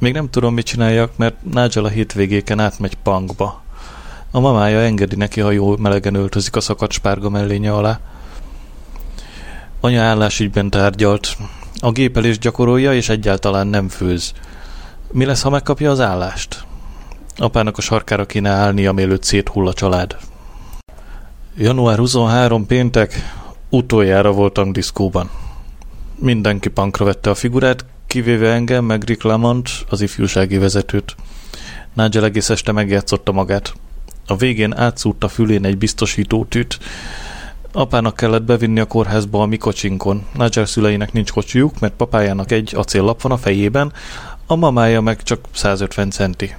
Még 0.00 0.12
nem 0.12 0.30
tudom, 0.30 0.54
mit 0.54 0.66
csináljak, 0.66 1.16
mert 1.16 1.42
Nigel 1.42 1.84
a 1.84 1.88
hétvégéken 1.88 2.60
átmegy 2.60 2.94
punkba. 2.94 3.63
A 4.34 4.40
mamája 4.40 4.80
engedi 4.80 5.16
neki, 5.16 5.40
ha 5.40 5.50
jól 5.50 5.76
melegen 5.78 6.14
öltözik 6.14 6.56
a 6.56 6.60
szakadt 6.60 6.92
spárga 6.92 7.28
mellénye 7.28 7.72
alá. 7.72 8.00
Anya 9.80 10.02
állásügyben 10.02 10.70
tárgyalt. 10.70 11.36
A 11.80 11.90
gépelés 11.90 12.38
gyakorolja, 12.38 12.94
és 12.94 13.08
egyáltalán 13.08 13.66
nem 13.66 13.88
főz. 13.88 14.32
Mi 15.12 15.24
lesz, 15.24 15.42
ha 15.42 15.50
megkapja 15.50 15.90
az 15.90 16.00
állást? 16.00 16.64
Apának 17.36 17.78
a 17.78 17.80
sarkára 17.80 18.26
kéne 18.26 18.50
állnia, 18.50 18.92
mielőtt 18.92 19.22
széthull 19.22 19.66
a 19.66 19.72
család. 19.72 20.16
Január 21.56 21.98
23 21.98 22.66
péntek, 22.66 23.14
utoljára 23.68 24.32
voltam 24.32 24.72
diszkóban. 24.72 25.30
Mindenki 26.14 26.68
pankra 26.68 27.04
vette 27.04 27.30
a 27.30 27.34
figurát, 27.34 27.84
kivéve 28.06 28.52
engem, 28.52 28.84
meg 28.84 29.04
Rick 29.04 29.22
Lamont, 29.22 29.68
az 29.88 30.00
ifjúsági 30.00 30.58
vezetőt. 30.58 31.16
Nigel 31.92 32.24
egész 32.24 32.50
este 32.50 32.72
megjátszotta 32.72 33.32
magát. 33.32 33.74
A 34.26 34.36
végén 34.36 34.76
átszúrta 34.76 35.28
fülén 35.28 35.64
egy 35.64 35.78
biztosítótűt. 35.78 36.78
Apának 37.72 38.16
kellett 38.16 38.42
bevinni 38.42 38.80
a 38.80 38.84
kórházba 38.84 39.42
a 39.42 39.46
mi 39.46 39.56
kocsinkon. 39.56 40.26
Nigel 40.34 40.66
szüleinek 40.66 41.12
nincs 41.12 41.32
kocsijuk, 41.32 41.80
mert 41.80 41.94
papájának 41.94 42.52
egy 42.52 42.72
acéllap 42.74 43.22
van 43.22 43.32
a 43.32 43.36
fejében, 43.36 43.92
a 44.46 44.54
mamája 44.54 45.00
meg 45.00 45.22
csak 45.22 45.40
150 45.52 46.10
centi. 46.10 46.54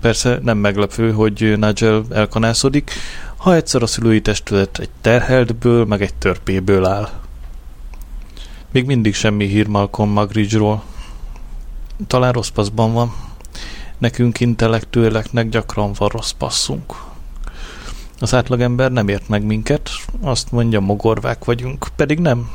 Persze 0.00 0.38
nem 0.42 0.58
meglepő, 0.58 1.12
hogy 1.12 1.54
Nigel 1.58 2.04
elkanászodik, 2.10 2.90
ha 3.36 3.54
egyszer 3.54 3.82
a 3.82 3.86
szülői 3.86 4.20
testület 4.20 4.78
egy 4.78 4.90
terheltből, 5.00 5.84
meg 5.84 6.02
egy 6.02 6.14
törpéből 6.14 6.86
áll. 6.86 7.08
Még 8.72 8.84
mindig 8.84 9.14
semmi 9.14 9.46
hír 9.46 9.66
Malcolm 9.66 10.10
Magridge-ról. 10.10 10.82
Talán 12.06 12.32
rossz 12.32 12.52
van. 12.74 13.12
Nekünk 14.00 14.40
intellektőleknek 14.40 15.48
gyakran 15.48 15.92
van 15.98 16.08
rossz 16.08 16.30
passzunk. 16.30 16.94
Az 18.20 18.34
átlagember 18.34 18.92
nem 18.92 19.08
ért 19.08 19.28
meg 19.28 19.42
minket, 19.42 19.90
azt 20.20 20.52
mondja, 20.52 20.80
mogorvák 20.80 21.44
vagyunk, 21.44 21.88
pedig 21.96 22.18
nem. 22.18 22.50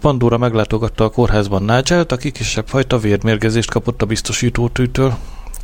Pandora 0.00 0.38
meglátogatta 0.38 1.04
a 1.04 1.10
kórházban 1.10 1.62
Nigel-t, 1.62 2.12
aki 2.12 2.32
kisebb 2.32 2.68
fajta 2.68 2.98
vérmérgezést 2.98 3.70
kapott 3.70 4.02
a 4.02 4.06
biztosítótűtől. 4.06 5.16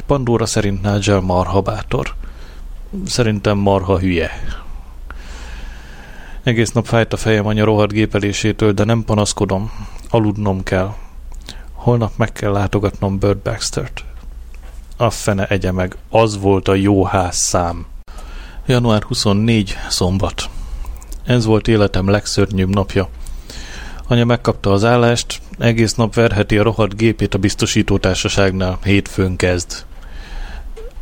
Pandora 0.07 0.47
szerint 0.47 0.83
Nigel 0.83 1.21
marha 1.21 1.61
bátor. 1.61 2.15
Szerintem 3.07 3.59
marha 3.59 3.99
hülye. 3.99 4.31
Egész 6.43 6.71
nap 6.71 6.87
fájt 6.87 7.13
a 7.13 7.17
fejem 7.17 7.47
anya 7.47 7.65
rohadt 7.65 7.93
gépelésétől, 7.93 8.73
de 8.73 8.85
nem 8.85 9.05
panaszkodom. 9.05 9.71
Aludnom 10.11 10.63
kell. 10.63 10.95
Holnap 11.83 12.13
meg 12.17 12.33
kell 12.33 12.53
látogatnom 12.53 13.19
Bird 13.19 13.37
Baxter-t. 13.37 14.05
A 14.97 15.11
fene 15.11 15.47
egye 15.47 15.73
meg, 15.73 15.97
az 16.11 16.41
volt 16.41 16.69
a 16.69 16.75
jó 16.75 17.05
ház 17.05 17.37
szám. 17.37 17.87
Január 18.67 19.03
24. 19.03 19.77
Szombat. 19.89 20.51
Ez 21.25 21.45
volt 21.45 21.69
életem 21.69 22.09
legszörnyűbb 22.09 22.75
napja. 22.75 23.09
Anya 24.07 24.25
megkapta 24.25 24.73
az 24.73 24.85
állást, 24.85 25.41
egész 25.59 25.95
nap 25.95 26.15
verheti 26.15 26.59
a 26.59 26.63
rohadt 26.63 26.97
gépét 26.97 27.35
a 27.35 27.39
biztosítótársaságnál, 27.39 28.79
hétfőn 28.85 29.37
kezd. 29.37 29.85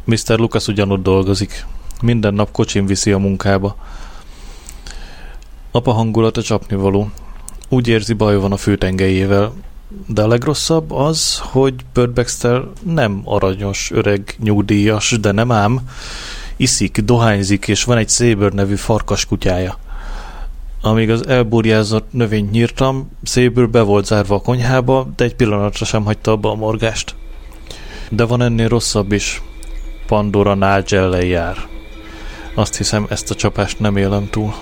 Mr. 0.05 0.39
Lucas 0.39 0.67
ugyanott 0.67 1.03
dolgozik. 1.03 1.67
Minden 2.03 2.35
nap 2.35 2.51
kocsin 2.53 2.87
viszi 2.87 3.13
a 3.13 3.19
munkába. 3.19 3.77
Apa 5.71 5.93
hangulata 5.93 6.43
csapnivaló. 6.43 7.11
Úgy 7.69 7.89
érzi, 7.89 8.13
baj 8.13 8.37
van 8.37 8.53
a 8.53 8.57
főtengelyével. 8.57 9.53
De 10.07 10.23
a 10.23 10.27
legrosszabb 10.27 10.93
az, 10.93 11.39
hogy 11.39 11.75
Bird 11.93 12.11
Baxter 12.11 12.63
nem 12.83 13.23
aranyos, 13.25 13.91
öreg, 13.91 14.35
nyugdíjas, 14.39 15.17
de 15.21 15.33
nem 15.33 15.53
ám. 15.53 15.81
Iszik, 16.57 16.99
dohányzik, 16.99 17.69
és 17.69 17.85
van 17.85 17.97
egy 17.97 18.09
Saber 18.09 18.53
nevű 18.53 18.75
farkas 18.75 19.27
kutyája. 19.27 19.79
Amíg 20.83 21.11
az 21.11 21.27
elburjázott 21.27 22.13
növényt 22.13 22.51
nyírtam, 22.51 23.11
Saber 23.23 23.69
be 23.69 23.81
volt 23.81 24.07
zárva 24.07 24.35
a 24.35 24.41
konyhába, 24.41 25.09
de 25.17 25.25
egy 25.25 25.35
pillanatra 25.35 25.85
sem 25.85 26.05
hagyta 26.05 26.31
abba 26.31 26.51
a 26.51 26.55
morgást. 26.55 27.15
De 28.11 28.25
van 28.25 28.43
ennél 28.43 28.69
rosszabb 28.69 29.13
is. 29.13 29.43
Pandora 30.07 30.55
nigel 30.55 31.21
jár. 31.23 31.57
Azt 32.55 32.77
hiszem, 32.77 33.07
ezt 33.09 33.31
a 33.31 33.35
csapást 33.35 33.81
nem 33.81 33.97
élem 33.97 34.29
túl. 34.31 34.55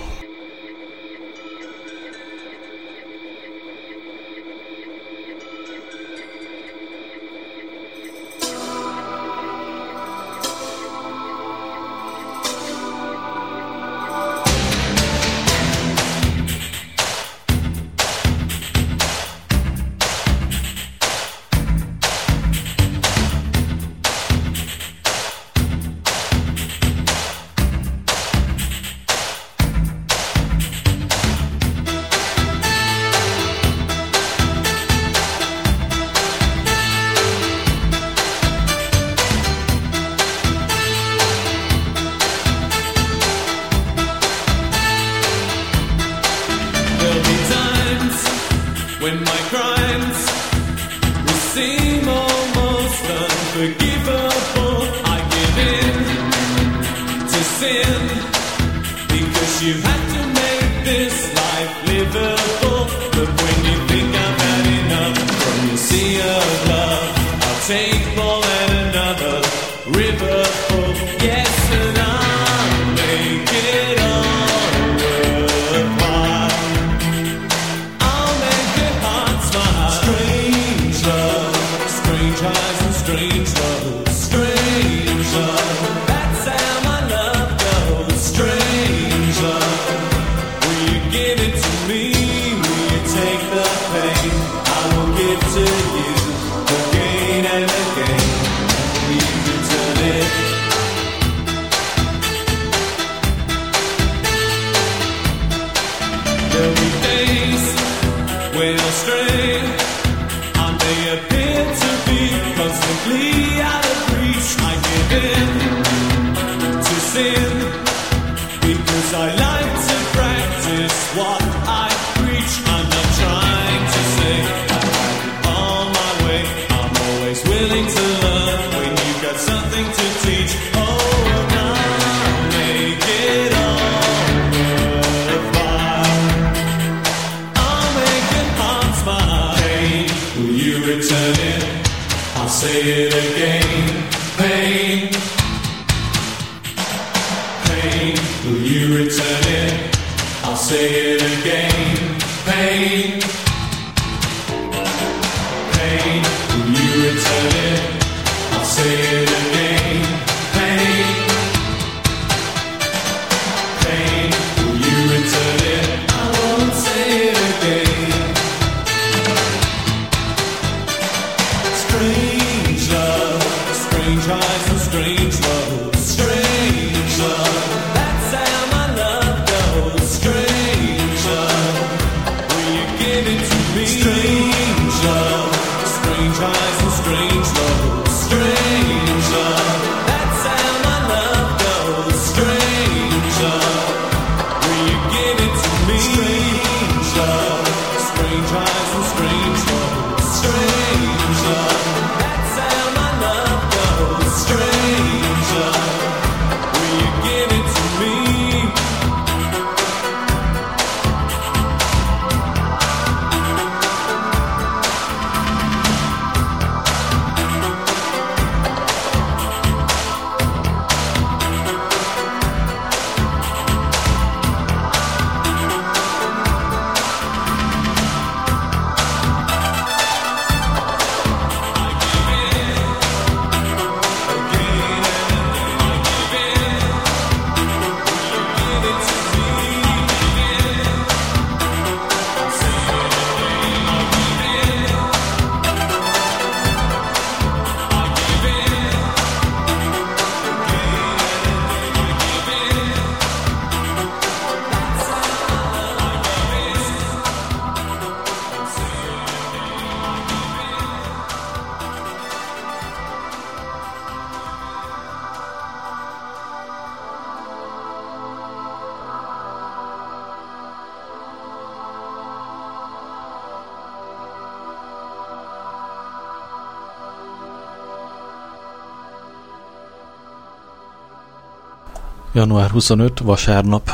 Január 282.39 282.69
25, 282.69 283.19
vasárnap. 283.19 283.91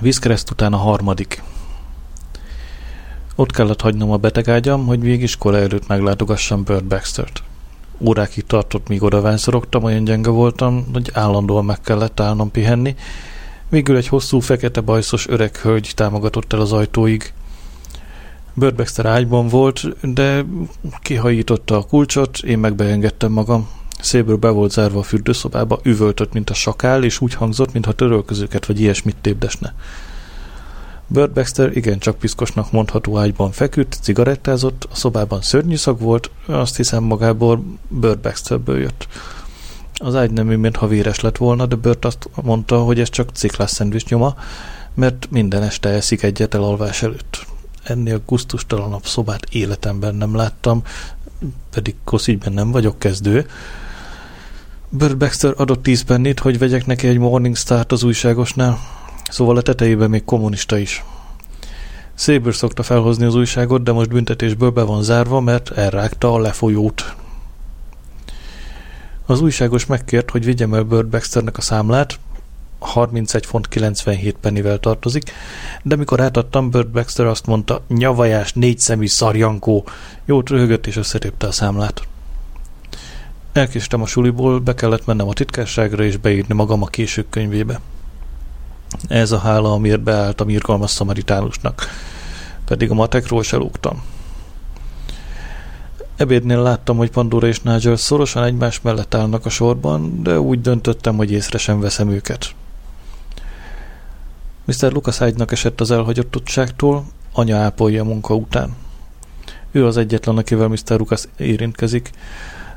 Vízkereszt 0.00 0.50
után 0.50 0.72
a 0.72 0.76
harmadik. 0.76 1.42
Ott 3.34 3.50
kellett 3.50 3.80
hagynom 3.80 4.10
a 4.10 4.16
betegágyam, 4.16 4.86
hogy 4.86 4.98
még 4.98 5.22
iskola 5.22 5.58
előtt 5.58 5.86
meglátogassam 5.86 6.64
Bird 6.64 6.84
Baxtert. 6.84 7.42
Órákig 7.98 8.46
tartott, 8.46 8.88
míg 8.88 9.02
oda 9.02 9.20
vánszorogtam, 9.20 9.82
olyan 9.84 10.04
gyenge 10.04 10.30
voltam, 10.30 10.86
hogy 10.92 11.10
állandóan 11.14 11.64
meg 11.64 11.80
kellett 11.80 12.20
állnom 12.20 12.50
pihenni. 12.50 12.96
Végül 13.68 13.96
egy 13.96 14.08
hosszú, 14.08 14.40
fekete 14.40 14.80
bajszos 14.80 15.28
öreg 15.28 15.56
hölgy 15.56 15.92
támogatott 15.94 16.52
el 16.52 16.60
az 16.60 16.72
ajtóig. 16.72 17.32
Bird 18.54 18.74
Baxter 18.74 19.06
ágyban 19.06 19.48
volt, 19.48 19.84
de 20.14 20.44
kihajította 21.00 21.76
a 21.76 21.86
kulcsot, 21.86 22.38
én 22.38 22.58
meg 22.58 22.74
beengedtem 22.74 23.32
magam. 23.32 23.68
Szébről 24.00 24.36
be 24.36 24.48
volt 24.48 24.70
zárva 24.70 24.98
a 24.98 25.02
fürdőszobába, 25.02 25.80
üvöltött, 25.82 26.32
mint 26.32 26.50
a 26.50 26.54
sakál, 26.54 27.04
és 27.04 27.20
úgy 27.20 27.34
hangzott, 27.34 27.72
mintha 27.72 27.92
törölközőket 27.92 28.66
vagy 28.66 28.80
ilyesmit 28.80 29.16
tépdesne. 29.20 29.74
Bird 31.06 31.30
Baxter 31.30 31.76
igencsak 31.76 32.18
piszkosnak 32.18 32.72
mondható 32.72 33.18
ágyban 33.18 33.50
feküdt, 33.50 33.98
cigarettázott, 34.00 34.88
a 34.90 34.94
szobában 34.94 35.42
szörnyű 35.42 35.76
szag 35.76 36.00
volt, 36.00 36.30
azt 36.46 36.76
hiszem 36.76 37.02
magából 37.02 37.64
Bird 37.88 38.18
Baxterből 38.18 38.78
jött. 38.78 39.08
Az 39.94 40.14
ágy 40.14 40.30
nem 40.30 40.46
mintha 40.46 40.86
véres 40.86 41.20
lett 41.20 41.36
volna, 41.36 41.66
de 41.66 41.76
Bird 41.76 42.04
azt 42.04 42.28
mondta, 42.42 42.78
hogy 42.82 43.00
ez 43.00 43.10
csak 43.10 43.30
ciklás 43.32 43.70
szendvics 43.70 44.08
nyoma, 44.08 44.34
mert 44.94 45.28
minden 45.30 45.62
este 45.62 45.88
eszik 45.88 46.22
egyet 46.22 46.54
elalvás 46.54 47.02
előtt. 47.02 47.46
Ennél 47.82 48.22
gusztustalanabb 48.26 49.04
szobát 49.04 49.46
életemben 49.50 50.14
nem 50.14 50.34
láttam, 50.34 50.82
pedig 51.70 51.94
koszígyben 52.04 52.52
nem 52.52 52.70
vagyok 52.70 52.98
kezdő. 52.98 53.46
Bird 54.96 55.16
Baxter 55.16 55.54
adott 55.56 55.82
10 55.82 56.02
pennit, 56.02 56.38
hogy 56.38 56.58
vegyek 56.58 56.86
neki 56.86 57.08
egy 57.08 57.18
Morning 57.18 57.56
Start 57.56 57.92
az 57.92 58.02
újságosnál, 58.02 58.78
szóval 59.30 59.56
a 59.56 59.62
tetejében 59.62 60.10
még 60.10 60.24
kommunista 60.24 60.78
is. 60.78 61.04
Széből 62.14 62.52
szokta 62.52 62.82
felhozni 62.82 63.24
az 63.24 63.34
újságot, 63.34 63.82
de 63.82 63.92
most 63.92 64.08
büntetésből 64.08 64.70
be 64.70 64.82
van 64.82 65.02
zárva, 65.02 65.40
mert 65.40 65.70
elrágta 65.70 66.32
a 66.32 66.38
lefolyót. 66.38 67.14
Az 69.26 69.40
újságos 69.40 69.86
megkért, 69.86 70.30
hogy 70.30 70.44
vigyem 70.44 70.74
el 70.74 70.82
Bird 70.82 71.06
Baxternek 71.06 71.56
a 71.56 71.60
számlát, 71.60 72.18
31 72.78 73.46
font 73.46 73.68
97 73.68 74.36
pennivel 74.40 74.78
tartozik, 74.78 75.32
de 75.82 75.96
mikor 75.96 76.20
átadtam, 76.20 76.70
Bird 76.70 76.88
Baxter 76.88 77.26
azt 77.26 77.46
mondta, 77.46 77.82
nyavajás, 77.88 78.52
négy 78.52 78.78
szemű 78.78 79.06
szarjankó. 79.06 79.84
Jót 80.24 80.48
röhögött 80.48 80.86
és 80.86 80.96
összetépte 80.96 81.46
a 81.46 81.52
számlát. 81.52 82.02
Elkéstem 83.56 84.02
a 84.02 84.06
suliból, 84.06 84.60
be 84.60 84.74
kellett 84.74 85.06
mennem 85.06 85.28
a 85.28 85.32
titkárságra 85.32 86.04
és 86.04 86.16
beírni 86.16 86.54
magam 86.54 86.82
a 86.82 86.86
késők 86.86 87.28
könyvébe. 87.28 87.80
Ez 89.08 89.32
a 89.32 89.38
hála, 89.38 89.72
amiért 89.72 90.00
beálltam 90.00 90.48
irgalmas 90.48 90.90
szamaritánusnak. 90.90 91.86
Pedig 92.64 92.90
a 92.90 92.94
matekról 92.94 93.42
se 93.42 93.56
lógtam. 93.56 94.02
Ebédnél 96.16 96.62
láttam, 96.62 96.96
hogy 96.96 97.10
Pandora 97.10 97.46
és 97.46 97.60
Nigel 97.60 97.96
szorosan 97.96 98.44
egymás 98.44 98.80
mellett 98.80 99.14
állnak 99.14 99.46
a 99.46 99.48
sorban, 99.48 100.22
de 100.22 100.40
úgy 100.40 100.60
döntöttem, 100.60 101.16
hogy 101.16 101.32
észre 101.32 101.58
sem 101.58 101.80
veszem 101.80 102.10
őket. 102.10 102.54
Mr. 104.64 104.92
Lucas 104.92 105.20
ágynak 105.20 105.52
esett 105.52 105.80
az 105.80 105.90
elhagyottságtól, 105.90 107.04
anya 107.32 107.56
ápolja 107.56 108.04
munka 108.04 108.34
után. 108.34 108.74
Ő 109.70 109.86
az 109.86 109.96
egyetlen, 109.96 110.36
akivel 110.36 110.68
Mr. 110.68 110.98
Lucas 110.98 111.24
érintkezik, 111.36 112.10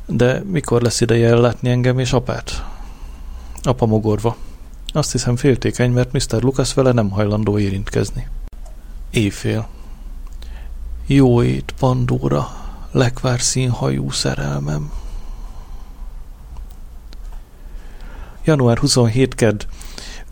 de 0.10 0.44
mikor 0.46 0.82
lesz 0.82 1.02
ideje 1.02 1.30
ellátni 1.30 1.70
engem 1.70 2.00
és 2.00 2.14
apát? 2.14 2.66
Apa 3.62 3.86
mogorva. 3.86 4.36
Azt 4.88 5.12
hiszem 5.12 5.36
féltékeny, 5.36 5.92
mert 5.92 6.12
Mr. 6.12 6.42
Lucas 6.42 6.74
vele 6.74 6.92
nem 6.92 7.10
hajlandó 7.10 7.60
érintkezni. 7.60 8.28
Éjfél. 9.12 9.68
Jó 11.06 11.44
ét, 11.44 11.74
Pandora, 11.80 12.48
lekvár 12.92 13.42
színhajú 13.42 14.12
szerelmem. 14.12 14.92
Január 18.44 18.78
27 18.78 19.36
kedd. 19.36 19.64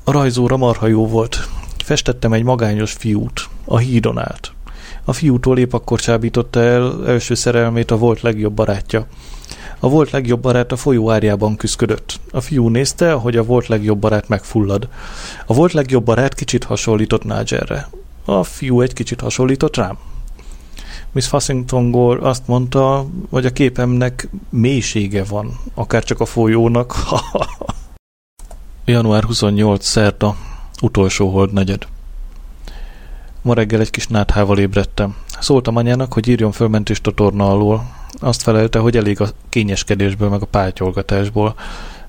A 0.04 0.12
rajzóra 0.12 0.58
marha 0.58 0.88
jó 0.88 1.08
volt. 1.08 1.48
Festettem 1.78 2.34
egy 2.34 2.44
magányos 2.44 2.92
fiút. 2.92 3.50
A 3.66 3.78
hídon 3.78 4.18
állt. 4.18 4.52
A 5.04 5.14
fiútól 5.14 5.58
épp 5.58 5.74
akkor 5.74 6.00
csábította 6.00 6.62
el 6.62 7.08
első 7.08 7.34
szerelmét 7.34 7.92
a 7.92 7.98
volt 7.98 8.22
legjobb 8.22 8.54
barátja. 8.54 9.08
A 9.80 9.90
volt 9.90 10.12
legjobb 10.12 10.42
barát 10.42 10.72
a 10.72 10.76
folyó 10.76 11.12
árjában 11.12 11.56
küszködött. 11.56 12.20
A 12.32 12.42
fiú 12.42 12.68
nézte, 12.68 13.12
hogy 13.12 13.38
a 13.38 13.44
volt 13.44 13.68
legjobb 13.68 14.00
barát 14.00 14.28
megfullad. 14.28 14.88
A 15.46 15.54
volt 15.54 15.72
legjobb 15.72 16.04
barát 16.04 16.34
kicsit 16.34 16.64
hasonlított 16.64 17.24
Nigelre. 17.24 17.90
A 18.26 18.44
fiú 18.44 18.82
egy 18.82 18.94
kicsit 18.94 19.22
hasonlított 19.22 19.76
rám. 19.76 19.98
Miss 21.12 21.28
Fassington 21.28 21.92
Gore 21.92 22.28
azt 22.28 22.48
mondta, 22.48 23.06
hogy 23.30 23.46
a 23.46 23.52
képemnek 23.52 24.30
mélysége 24.50 25.24
van, 25.24 25.60
akár 25.74 26.04
csak 26.04 26.20
a 26.20 26.26
folyónak. 26.26 26.96
Január 28.86 29.24
28. 29.24 29.86
szerda, 29.86 30.36
utolsó 30.82 31.30
hold 31.30 31.54
negyed. 31.54 31.88
Ma 33.42 33.54
reggel 33.54 33.80
egy 33.80 33.90
kis 33.90 34.08
náthával 34.08 34.60
ébredtem. 34.60 35.16
Szóltam 35.40 35.76
anyának, 35.76 36.14
hogy 36.14 36.28
írjon 36.28 36.52
fölmentést 36.52 37.08
a 37.08 37.12
torna 37.12 37.50
alól. 37.50 37.97
Azt 38.20 38.42
felelte, 38.42 38.80
hogy 38.80 38.98
elég 38.98 39.22
a 39.22 39.30
kényeskedésből, 39.50 40.30
meg 40.30 40.42
a 40.42 40.46
pátyolgatásból. 40.46 41.56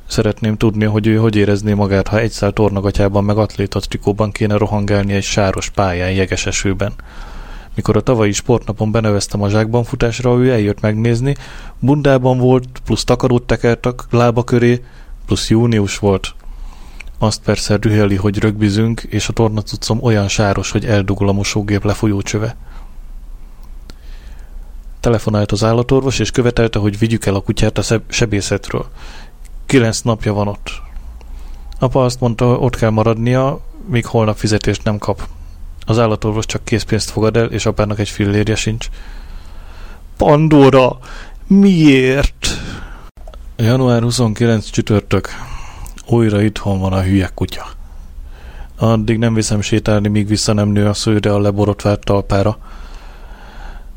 Szeretném 0.07 0.57
tudni, 0.57 0.85
hogy 0.85 1.07
ő 1.07 1.17
hogy 1.17 1.37
érezné 1.37 1.73
magát, 1.73 2.09
ha 2.09 2.19
egy 2.19 2.31
szál 2.31 2.53
tornagatyában 2.53 3.25
meg 3.25 3.39
atléta 3.39 3.81
trikóban 3.81 4.31
kéne 4.31 4.57
rohangálni 4.57 5.13
egy 5.13 5.23
sáros 5.23 5.71
pályán 5.71 6.11
jeges 6.11 6.47
esőben. 6.47 6.93
Mikor 7.75 7.97
a 7.97 8.01
tavalyi 8.01 8.33
sportnapon 8.33 8.91
beneveztem 8.91 9.43
a 9.43 9.49
zsákban 9.49 9.85
futásra, 9.85 10.39
ő 10.39 10.53
eljött 10.53 10.81
megnézni, 10.81 11.37
bundában 11.79 12.39
volt, 12.39 12.69
plusz 12.85 13.05
takarót 13.05 13.43
tekert 13.43 13.87
a 13.87 13.95
lába 14.11 14.45
köré, 14.45 14.85
plusz 15.27 15.51
június 15.51 15.99
volt. 15.99 16.35
Azt 17.19 17.43
persze 17.43 17.77
rüheli, 17.81 18.17
hogy 18.17 18.39
rögbizünk, 18.39 19.01
és 19.01 19.29
a 19.29 19.33
tornacuccom 19.33 20.03
olyan 20.03 20.29
sáros, 20.29 20.71
hogy 20.71 20.85
eldugul 20.85 21.29
a 21.29 21.33
mosógép 21.33 21.85
lefolyócsöve. 21.85 22.57
Telefonált 25.01 25.53
az 25.53 25.65
állatorvos, 25.65 26.19
és 26.19 26.31
követelte, 26.31 26.79
hogy 26.79 26.99
vigyük 26.99 27.27
el 27.27 27.35
a 27.35 27.41
kutyát 27.41 27.79
a 27.79 28.01
sebészetről. 28.09 28.87
Kilenc 29.67 30.01
napja 30.01 30.33
van 30.33 30.49
ott. 30.49 30.71
Apa 31.79 32.05
azt 32.05 32.21
mondta, 32.21 32.59
ott 32.59 32.77
kell 32.77 32.91
maradnia, 32.91 33.61
míg 33.87 34.07
holnap 34.07 34.37
fizetést 34.37 34.85
nem 34.85 34.99
kap. 34.99 35.29
Az 35.87 35.99
állatorvos 35.99 36.47
csak 36.47 36.65
készpénzt 36.65 37.11
fogad 37.11 37.37
el, 37.37 37.47
és 37.47 37.67
apának 37.67 37.99
egy 37.99 38.09
fillérje 38.09 38.55
sincs. 38.55 38.89
Pandora! 40.17 40.99
Miért? 41.47 42.49
Január 43.57 44.03
29 44.03 44.71
csütörtök. 44.71 45.29
Újra 46.07 46.43
itthon 46.43 46.79
van 46.81 46.93
a 46.93 47.03
hülye 47.03 47.31
kutya. 47.35 47.67
Addig 48.79 49.19
nem 49.19 49.35
viszem 49.35 49.61
sétálni, 49.61 50.09
míg 50.09 50.27
vissza 50.27 50.53
nem 50.53 50.69
nő 50.69 50.87
a 50.87 50.95
szőre 50.95 51.35
a 51.35 51.41
leborotvált 51.41 52.05
talpára. 52.05 52.59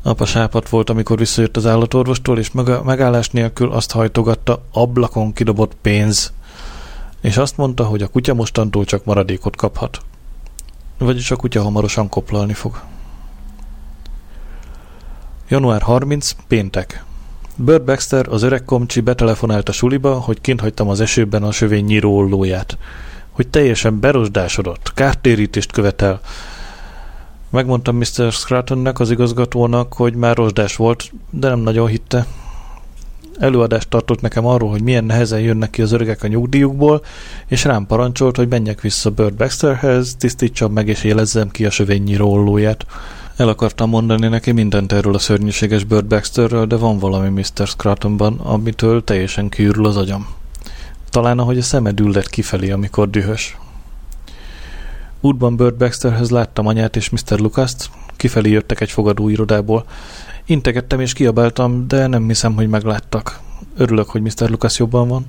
Apa 0.02 0.24
sápat 0.24 0.68
volt, 0.68 0.90
amikor 0.90 1.18
visszajött 1.18 1.56
az 1.56 1.66
állatorvostól, 1.66 2.38
és 2.38 2.50
megállás 2.84 3.30
nélkül 3.30 3.72
azt 3.72 3.92
hajtogatta, 3.92 4.62
ablakon 4.72 5.32
kidobott 5.32 5.76
pénz. 5.82 6.32
És 7.20 7.36
azt 7.36 7.56
mondta, 7.56 7.84
hogy 7.84 8.02
a 8.02 8.08
kutya 8.08 8.34
mostantól 8.34 8.84
csak 8.84 9.04
maradékot 9.04 9.56
kaphat. 9.56 9.98
Vagyis 10.98 11.30
a 11.30 11.36
kutya 11.36 11.62
hamarosan 11.62 12.08
koplalni 12.08 12.52
fog. 12.52 12.80
Január 15.48 15.82
30, 15.82 16.30
péntek. 16.48 17.04
Bird 17.56 17.82
Baxter, 17.82 18.28
az 18.28 18.42
öreg 18.42 18.64
komcsi 18.64 19.00
betelefonált 19.00 19.68
a 19.68 19.72
suliba, 19.72 20.14
hogy 20.14 20.40
kint 20.40 20.60
hagytam 20.60 20.88
az 20.88 21.00
esőben 21.00 21.42
a 21.42 21.52
sövény 21.52 21.84
nyíró. 21.84 22.46
Hogy 23.30 23.48
teljesen 23.48 24.00
berosdásodott, 24.00 24.92
kártérítést 24.94 25.72
követel. 25.72 26.20
Megmondtam 27.52 27.96
Mr. 27.96 28.32
Scratonnek, 28.32 29.00
az 29.00 29.10
igazgatónak, 29.10 29.92
hogy 29.92 30.14
már 30.14 30.36
rozsdás 30.36 30.76
volt, 30.76 31.12
de 31.30 31.48
nem 31.48 31.58
nagyon 31.58 31.86
hitte. 31.86 32.26
Előadást 33.38 33.88
tartott 33.88 34.20
nekem 34.20 34.46
arról, 34.46 34.70
hogy 34.70 34.82
milyen 34.82 35.04
nehezen 35.04 35.40
jönnek 35.40 35.70
ki 35.70 35.82
az 35.82 35.92
öregek 35.92 36.22
a 36.22 36.26
nyugdíjukból, 36.26 37.04
és 37.46 37.64
rám 37.64 37.86
parancsolt, 37.86 38.36
hogy 38.36 38.48
menjek 38.48 38.80
vissza 38.80 39.10
Bird 39.10 39.34
Baxterhez, 39.34 40.16
tisztítsam 40.18 40.72
meg 40.72 40.88
és 40.88 41.04
élezzem 41.04 41.50
ki 41.50 41.66
a 41.66 41.70
sövényi 41.70 42.16
rollóját. 42.16 42.86
El 43.36 43.48
akartam 43.48 43.88
mondani 43.88 44.28
neki 44.28 44.52
mindent 44.52 44.92
erről 44.92 45.14
a 45.14 45.18
szörnyűséges 45.18 45.84
Bird 45.84 46.04
Baxterről, 46.04 46.66
de 46.66 46.76
van 46.76 46.98
valami 46.98 47.28
Mr. 47.28 47.66
Scratonban, 47.66 48.38
amitől 48.38 49.04
teljesen 49.04 49.48
kiürül 49.48 49.86
az 49.86 49.96
agyam. 49.96 50.26
Talán 51.10 51.38
ahogy 51.38 51.58
a 51.58 51.62
szemed 51.62 52.00
üllet 52.00 52.28
kifelé, 52.28 52.70
amikor 52.70 53.10
dühös. 53.10 53.56
Útban 55.24 55.56
Bird 55.56 55.74
Baxterhez 55.74 56.30
láttam 56.30 56.66
anyát 56.66 56.96
és 56.96 57.10
Mr. 57.10 57.38
Lucas-t, 57.38 57.90
kifelé 58.16 58.50
jöttek 58.50 58.80
egy 58.80 58.90
fogadóirodából. 58.90 59.84
Integettem 60.44 61.00
és 61.00 61.12
kiabáltam, 61.12 61.88
de 61.88 62.06
nem 62.06 62.26
hiszem, 62.26 62.54
hogy 62.54 62.68
megláttak. 62.68 63.40
Örülök, 63.76 64.08
hogy 64.08 64.20
Mr. 64.20 64.50
Lucas 64.50 64.78
jobban 64.78 65.08
van. 65.08 65.26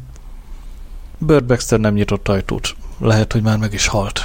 Bird 1.17 1.43
Baxter 1.45 1.79
nem 1.79 1.93
nyitott 1.93 2.27
ajtót. 2.27 2.75
Lehet, 2.97 3.31
hogy 3.31 3.41
már 3.41 3.57
meg 3.57 3.73
is 3.73 3.87
halt. 3.87 4.21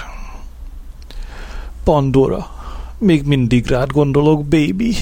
Pandora, 1.84 2.46
még 2.98 3.26
mindig 3.26 3.66
rád 3.66 3.90
gondolok, 3.90 4.44
baby. 4.44 4.94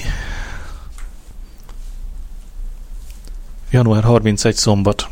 Január 3.71 4.03
31 4.03 4.55
szombat. 4.55 5.07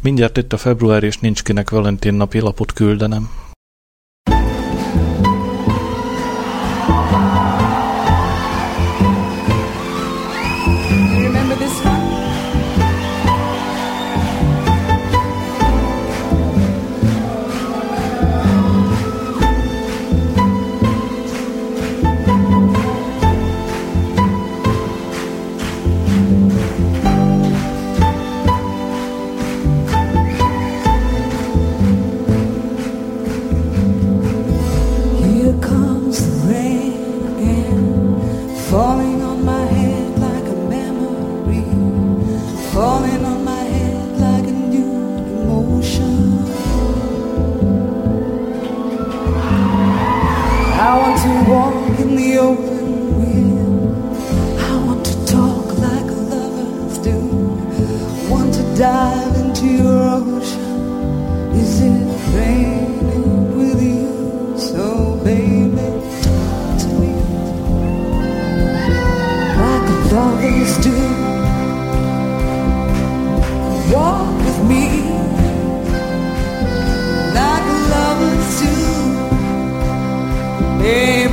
Mindjárt 0.00 0.36
itt 0.36 0.52
a 0.52 0.56
február, 0.56 1.02
és 1.02 1.18
nincs 1.18 1.42
kinek 1.42 1.70
Valentin 1.70 2.14
napi 2.14 2.40
lapot 2.40 2.72
küldenem. 2.72 3.43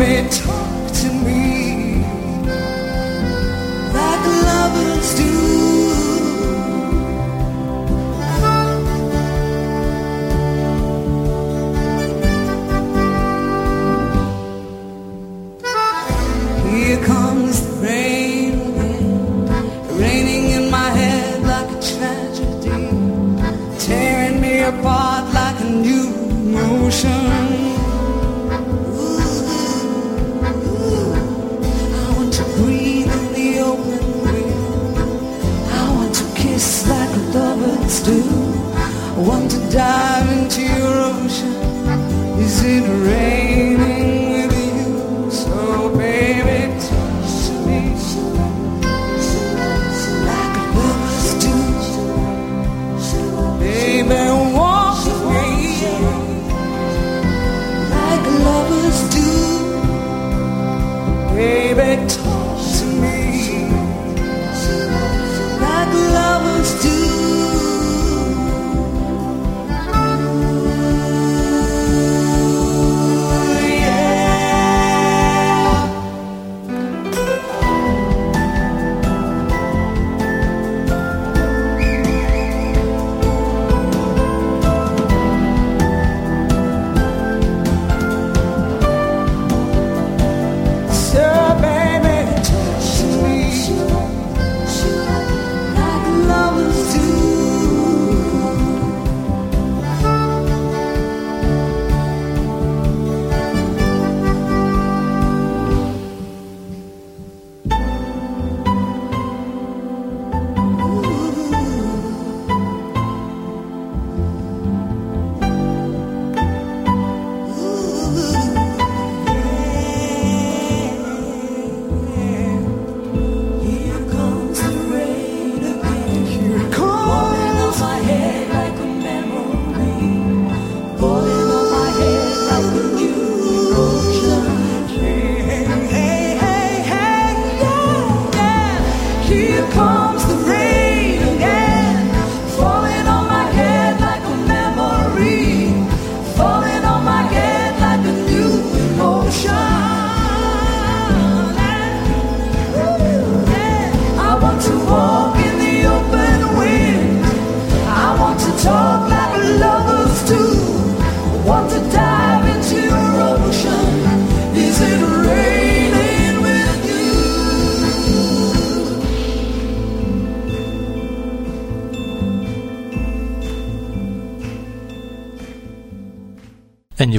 Baby, 0.01 0.27
talk 0.29 0.60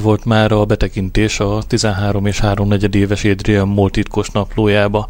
Volt 0.03 0.25
már 0.25 0.53
a 0.53 0.65
betekintés 0.65 1.41
a 1.41 1.63
13 1.67 2.27
és 2.27 2.41
3 2.41 2.69
negyed 2.69 2.95
éves 2.95 3.25
Adrian 3.25 3.69
Moll 3.69 3.91
titkos 3.91 4.31
naplójába. 4.31 5.09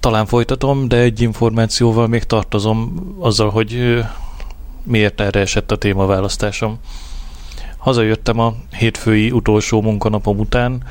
Talán 0.00 0.26
folytatom, 0.26 0.88
de 0.88 0.96
egy 0.96 1.20
információval 1.20 2.06
még 2.06 2.24
tartozom 2.24 2.94
azzal, 3.18 3.50
hogy 3.50 4.04
miért 4.82 5.20
erre 5.20 5.40
esett 5.40 5.70
a 5.70 5.76
témaválasztásom. 5.76 6.78
Hazajöttem 7.76 8.38
a 8.38 8.54
hétfői 8.76 9.30
utolsó 9.30 9.82
munkanapom 9.82 10.38
után, 10.38 10.82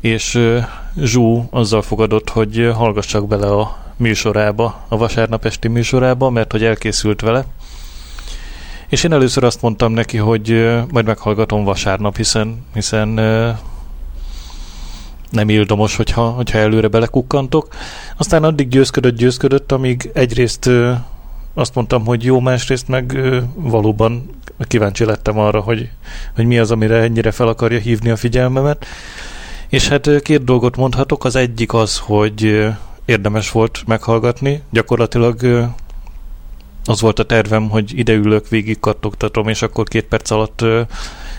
és 0.00 0.38
Zsú 0.96 1.46
azzal 1.50 1.82
fogadott, 1.82 2.28
hogy 2.28 2.70
hallgassak 2.74 3.26
bele 3.26 3.46
a 3.46 3.76
műsorába, 3.96 4.84
a 4.88 4.96
vasárnap 4.96 5.44
esti 5.44 5.68
műsorába, 5.68 6.30
mert 6.30 6.52
hogy 6.52 6.64
elkészült 6.64 7.20
vele. 7.20 7.44
És 8.92 9.04
én 9.04 9.12
először 9.12 9.44
azt 9.44 9.62
mondtam 9.62 9.92
neki, 9.92 10.16
hogy 10.16 10.48
majd 10.90 11.06
meghallgatom 11.06 11.64
vasárnap, 11.64 12.16
hiszen, 12.16 12.64
hiszen 12.74 13.08
nem 15.30 15.48
ildomos, 15.48 15.96
hogyha, 15.96 16.28
hogyha 16.28 16.58
előre 16.58 16.88
belekukkantok. 16.88 17.68
Aztán 18.16 18.44
addig 18.44 18.68
győzködött, 18.68 19.16
győzködött, 19.16 19.72
amíg 19.72 20.10
egyrészt 20.14 20.70
azt 21.54 21.74
mondtam, 21.74 22.04
hogy 22.04 22.24
jó, 22.24 22.40
másrészt 22.40 22.88
meg 22.88 23.18
valóban 23.54 24.30
kíváncsi 24.58 25.04
lettem 25.04 25.38
arra, 25.38 25.60
hogy, 25.60 25.90
hogy 26.34 26.46
mi 26.46 26.58
az, 26.58 26.70
amire 26.70 26.96
ennyire 26.96 27.30
fel 27.30 27.48
akarja 27.48 27.78
hívni 27.78 28.10
a 28.10 28.16
figyelmemet. 28.16 28.86
És 29.68 29.88
hát 29.88 30.22
két 30.22 30.44
dolgot 30.44 30.76
mondhatok. 30.76 31.24
Az 31.24 31.36
egyik 31.36 31.74
az, 31.74 31.98
hogy 31.98 32.68
érdemes 33.04 33.50
volt 33.50 33.82
meghallgatni. 33.86 34.62
Gyakorlatilag 34.70 35.68
az 36.84 37.00
volt 37.00 37.18
a 37.18 37.24
tervem, 37.24 37.68
hogy 37.68 37.98
ideülök, 37.98 38.48
végig 38.48 38.80
kattogtatom, 38.80 39.48
és 39.48 39.62
akkor 39.62 39.88
két 39.88 40.04
perc 40.04 40.30
alatt 40.30 40.64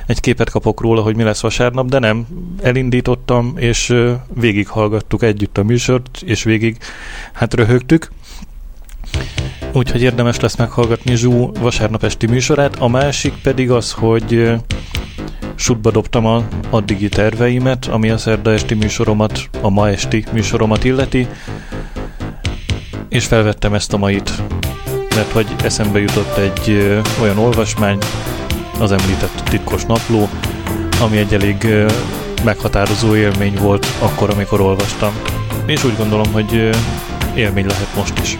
egy 0.08 0.20
képet 0.20 0.50
kapok 0.50 0.82
róla, 0.82 1.02
hogy 1.02 1.16
mi 1.16 1.24
lesz 1.24 1.42
vasárnap, 1.42 1.90
de 1.90 2.00
nem. 2.00 2.28
Elindítottam, 2.62 3.54
és 3.58 3.96
végighallgattuk 4.34 5.24
együtt 5.24 5.58
a 5.58 5.64
műsort, 5.64 6.22
és 6.26 6.44
végig 6.44 6.78
hát 7.34 7.54
röhögtük. 7.54 8.12
Úgyhogy 9.74 10.02
érdemes 10.02 10.40
lesz 10.40 10.56
meghallgatni 10.56 11.16
Zsú 11.16 11.52
vasárnap 11.60 12.04
esti 12.04 12.28
műsorát. 12.28 12.76
A 12.76 12.88
másik 12.88 13.34
pedig 13.44 13.72
az, 13.72 13.92
hogy 13.92 14.54
sútba 15.56 15.92
dobtam 15.92 16.26
a 16.26 16.44
addigi 16.70 17.10
terveimet, 17.10 17.86
ami 17.86 18.10
a 18.10 18.18
szerda 18.18 18.52
esti 18.52 18.74
műsoromat, 18.74 19.50
a 19.62 19.70
ma 19.70 19.90
esti 19.90 20.26
műsoromat 20.32 20.84
illeti, 20.84 21.28
és 23.10 23.26
felvettem 23.26 23.74
ezt 23.74 23.94
a 23.94 23.98
mait, 23.98 24.44
mert 25.16 25.32
hogy 25.32 25.48
eszembe 25.64 26.00
jutott 26.00 26.38
egy 26.38 26.70
ö, 26.70 27.00
olyan 27.22 27.38
olvasmány, 27.38 27.98
az 28.80 28.92
említett 28.92 29.44
titkos 29.50 29.86
napló, 29.86 30.30
ami 31.02 31.18
egy 31.18 31.34
elég 31.34 31.64
ö, 31.64 31.90
meghatározó 32.44 33.16
élmény 33.16 33.58
volt 33.60 33.86
akkor, 34.00 34.30
amikor 34.30 34.62
olvastam. 34.62 35.14
És 35.66 35.84
úgy 35.84 35.98
gondolom, 35.98 36.32
hogy 36.32 36.56
ö, 36.56 36.70
élmény 37.36 37.66
lehet 37.66 37.96
most 37.96 38.20
is. 38.22 38.38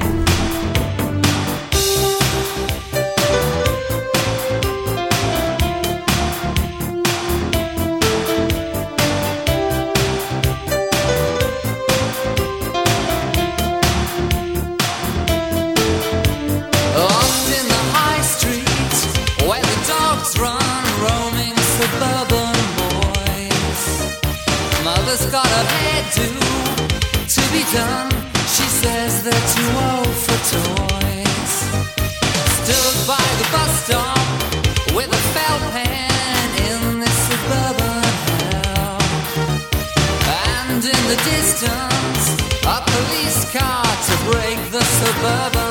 love. 45.34 45.63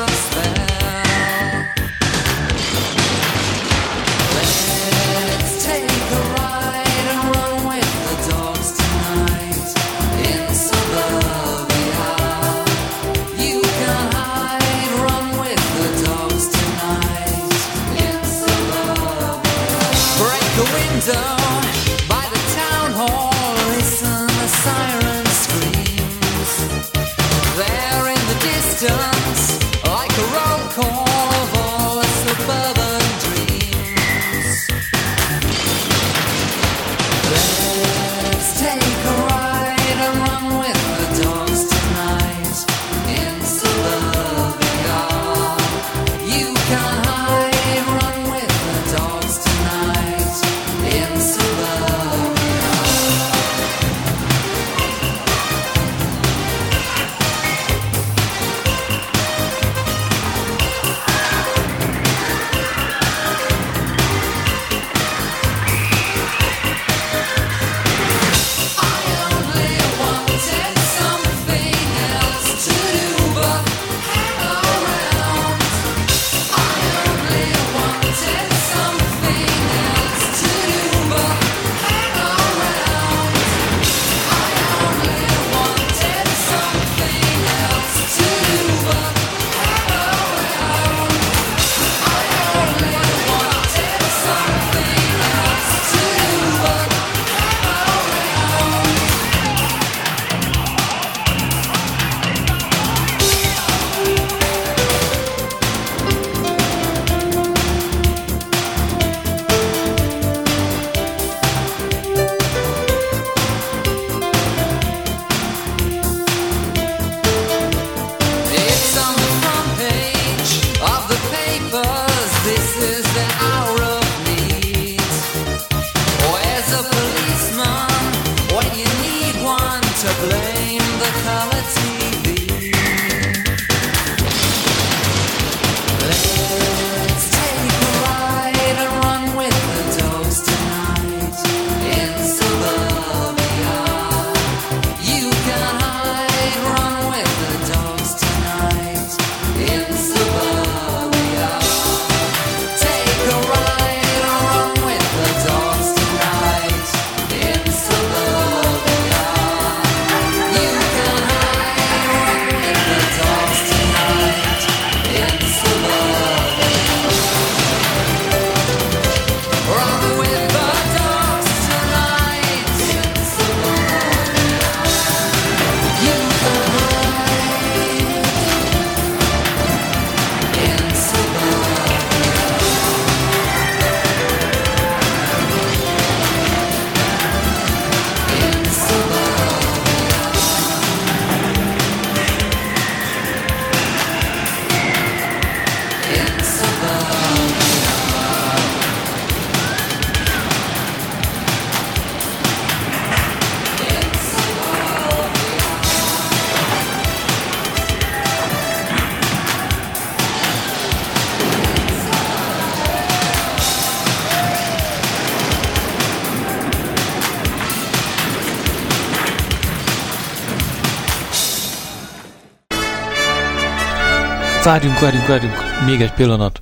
Várjunk, 224.73 224.99
várjunk, 224.99 225.27
várjunk. 225.27 225.55
Még 225.85 226.01
egy 226.01 226.13
pillanat. 226.13 226.61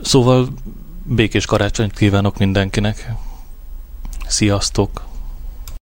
Szóval 0.00 0.48
békés 1.04 1.46
karácsonyt 1.46 1.92
kívánok 1.92 2.38
mindenkinek. 2.38 3.12
Sziasztok! 4.26 5.11